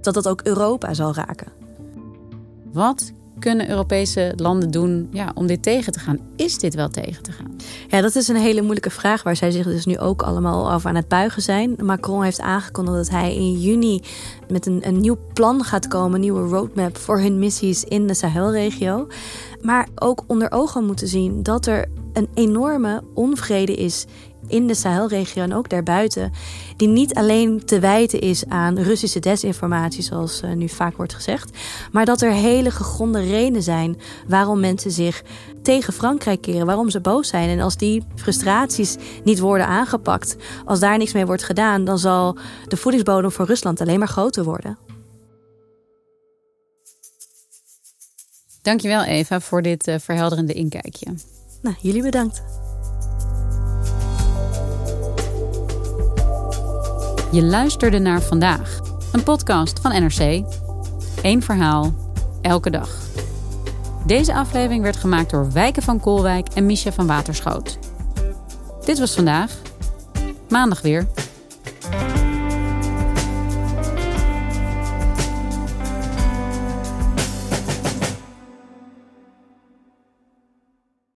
dat 0.00 0.14
dat 0.14 0.28
ook 0.28 0.42
Europa 0.42 0.94
zal 0.94 1.14
raken. 1.14 1.52
Wat 2.72 3.12
kunnen 3.40 3.70
Europese 3.70 4.32
landen 4.36 4.70
doen 4.70 5.08
ja, 5.12 5.30
om 5.34 5.46
dit 5.46 5.62
tegen 5.62 5.92
te 5.92 5.98
gaan? 5.98 6.18
Is 6.36 6.58
dit 6.58 6.74
wel 6.74 6.88
tegen 6.88 7.22
te 7.22 7.32
gaan? 7.32 7.56
Ja, 7.88 8.00
dat 8.00 8.14
is 8.16 8.28
een 8.28 8.36
hele 8.36 8.60
moeilijke 8.60 8.90
vraag 8.90 9.22
waar 9.22 9.36
zij 9.36 9.50
zich 9.50 9.66
dus 9.66 9.86
nu 9.86 9.98
ook 9.98 10.22
allemaal 10.22 10.72
over 10.72 10.88
aan 10.88 10.94
het 10.94 11.08
buigen 11.08 11.42
zijn. 11.42 11.74
Macron 11.82 12.22
heeft 12.22 12.40
aangekondigd 12.40 12.96
dat 12.96 13.10
hij 13.10 13.34
in 13.34 13.60
juni 13.60 14.00
met 14.48 14.66
een, 14.66 14.86
een 14.86 15.00
nieuw 15.00 15.18
plan 15.32 15.64
gaat 15.64 15.88
komen, 15.88 16.14
een 16.14 16.20
nieuwe 16.20 16.48
roadmap 16.48 16.96
voor 16.96 17.20
hun 17.20 17.38
missies 17.38 17.84
in 17.84 18.06
de 18.06 18.14
Sahelregio. 18.14 19.06
Maar 19.60 19.88
ook 19.94 20.24
onder 20.26 20.52
ogen 20.52 20.86
moeten 20.86 21.08
zien 21.08 21.42
dat 21.42 21.66
er 21.66 21.88
een 22.12 22.28
enorme 22.34 23.02
onvrede 23.14 23.74
is 23.74 24.06
in 24.50 24.66
de 24.66 24.74
Sahelregio 24.74 25.42
en 25.42 25.54
ook 25.54 25.68
daarbuiten, 25.68 26.32
die 26.76 26.88
niet 26.88 27.14
alleen 27.14 27.64
te 27.64 27.78
wijten 27.78 28.20
is 28.20 28.44
aan 28.48 28.78
Russische 28.78 29.20
desinformatie, 29.20 30.02
zoals 30.02 30.42
uh, 30.44 30.52
nu 30.52 30.68
vaak 30.68 30.96
wordt 30.96 31.14
gezegd, 31.14 31.58
maar 31.92 32.04
dat 32.04 32.20
er 32.20 32.32
hele 32.32 32.70
gegronde 32.70 33.20
redenen 33.20 33.62
zijn 33.62 34.00
waarom 34.26 34.60
mensen 34.60 34.90
zich 34.90 35.22
tegen 35.62 35.92
Frankrijk 35.92 36.40
keren, 36.40 36.66
waarom 36.66 36.90
ze 36.90 37.00
boos 37.00 37.28
zijn. 37.28 37.48
En 37.48 37.60
als 37.60 37.76
die 37.76 38.04
frustraties 38.14 38.96
niet 39.24 39.38
worden 39.38 39.66
aangepakt, 39.66 40.36
als 40.64 40.80
daar 40.80 40.98
niks 40.98 41.12
mee 41.12 41.26
wordt 41.26 41.44
gedaan, 41.44 41.84
dan 41.84 41.98
zal 41.98 42.36
de 42.68 42.76
voedingsbodem 42.76 43.30
voor 43.30 43.46
Rusland 43.46 43.80
alleen 43.80 43.98
maar 43.98 44.08
groter 44.08 44.44
worden. 44.44 44.78
Dankjewel 48.62 49.04
Eva 49.04 49.40
voor 49.40 49.62
dit 49.62 49.88
uh, 49.88 49.94
verhelderende 49.98 50.52
inkijkje. 50.52 51.14
Nou, 51.62 51.76
jullie 51.80 52.02
bedankt. 52.02 52.42
Je 57.32 57.42
luisterde 57.42 57.98
naar 57.98 58.22
vandaag, 58.22 58.80
een 59.12 59.22
podcast 59.22 59.80
van 59.80 60.02
NRC. 60.02 60.44
Eén 61.22 61.42
verhaal, 61.42 61.94
elke 62.42 62.70
dag. 62.70 62.98
Deze 64.06 64.34
aflevering 64.34 64.82
werd 64.82 64.96
gemaakt 64.96 65.30
door 65.30 65.52
Wijken 65.52 65.82
van 65.82 66.00
Koolwijk 66.00 66.48
en 66.48 66.66
Misha 66.66 66.92
van 66.92 67.06
Waterschoot. 67.06 67.78
Dit 68.84 68.98
was 68.98 69.14
vandaag. 69.14 69.52
Maandag 70.48 70.80
weer. 70.80 71.06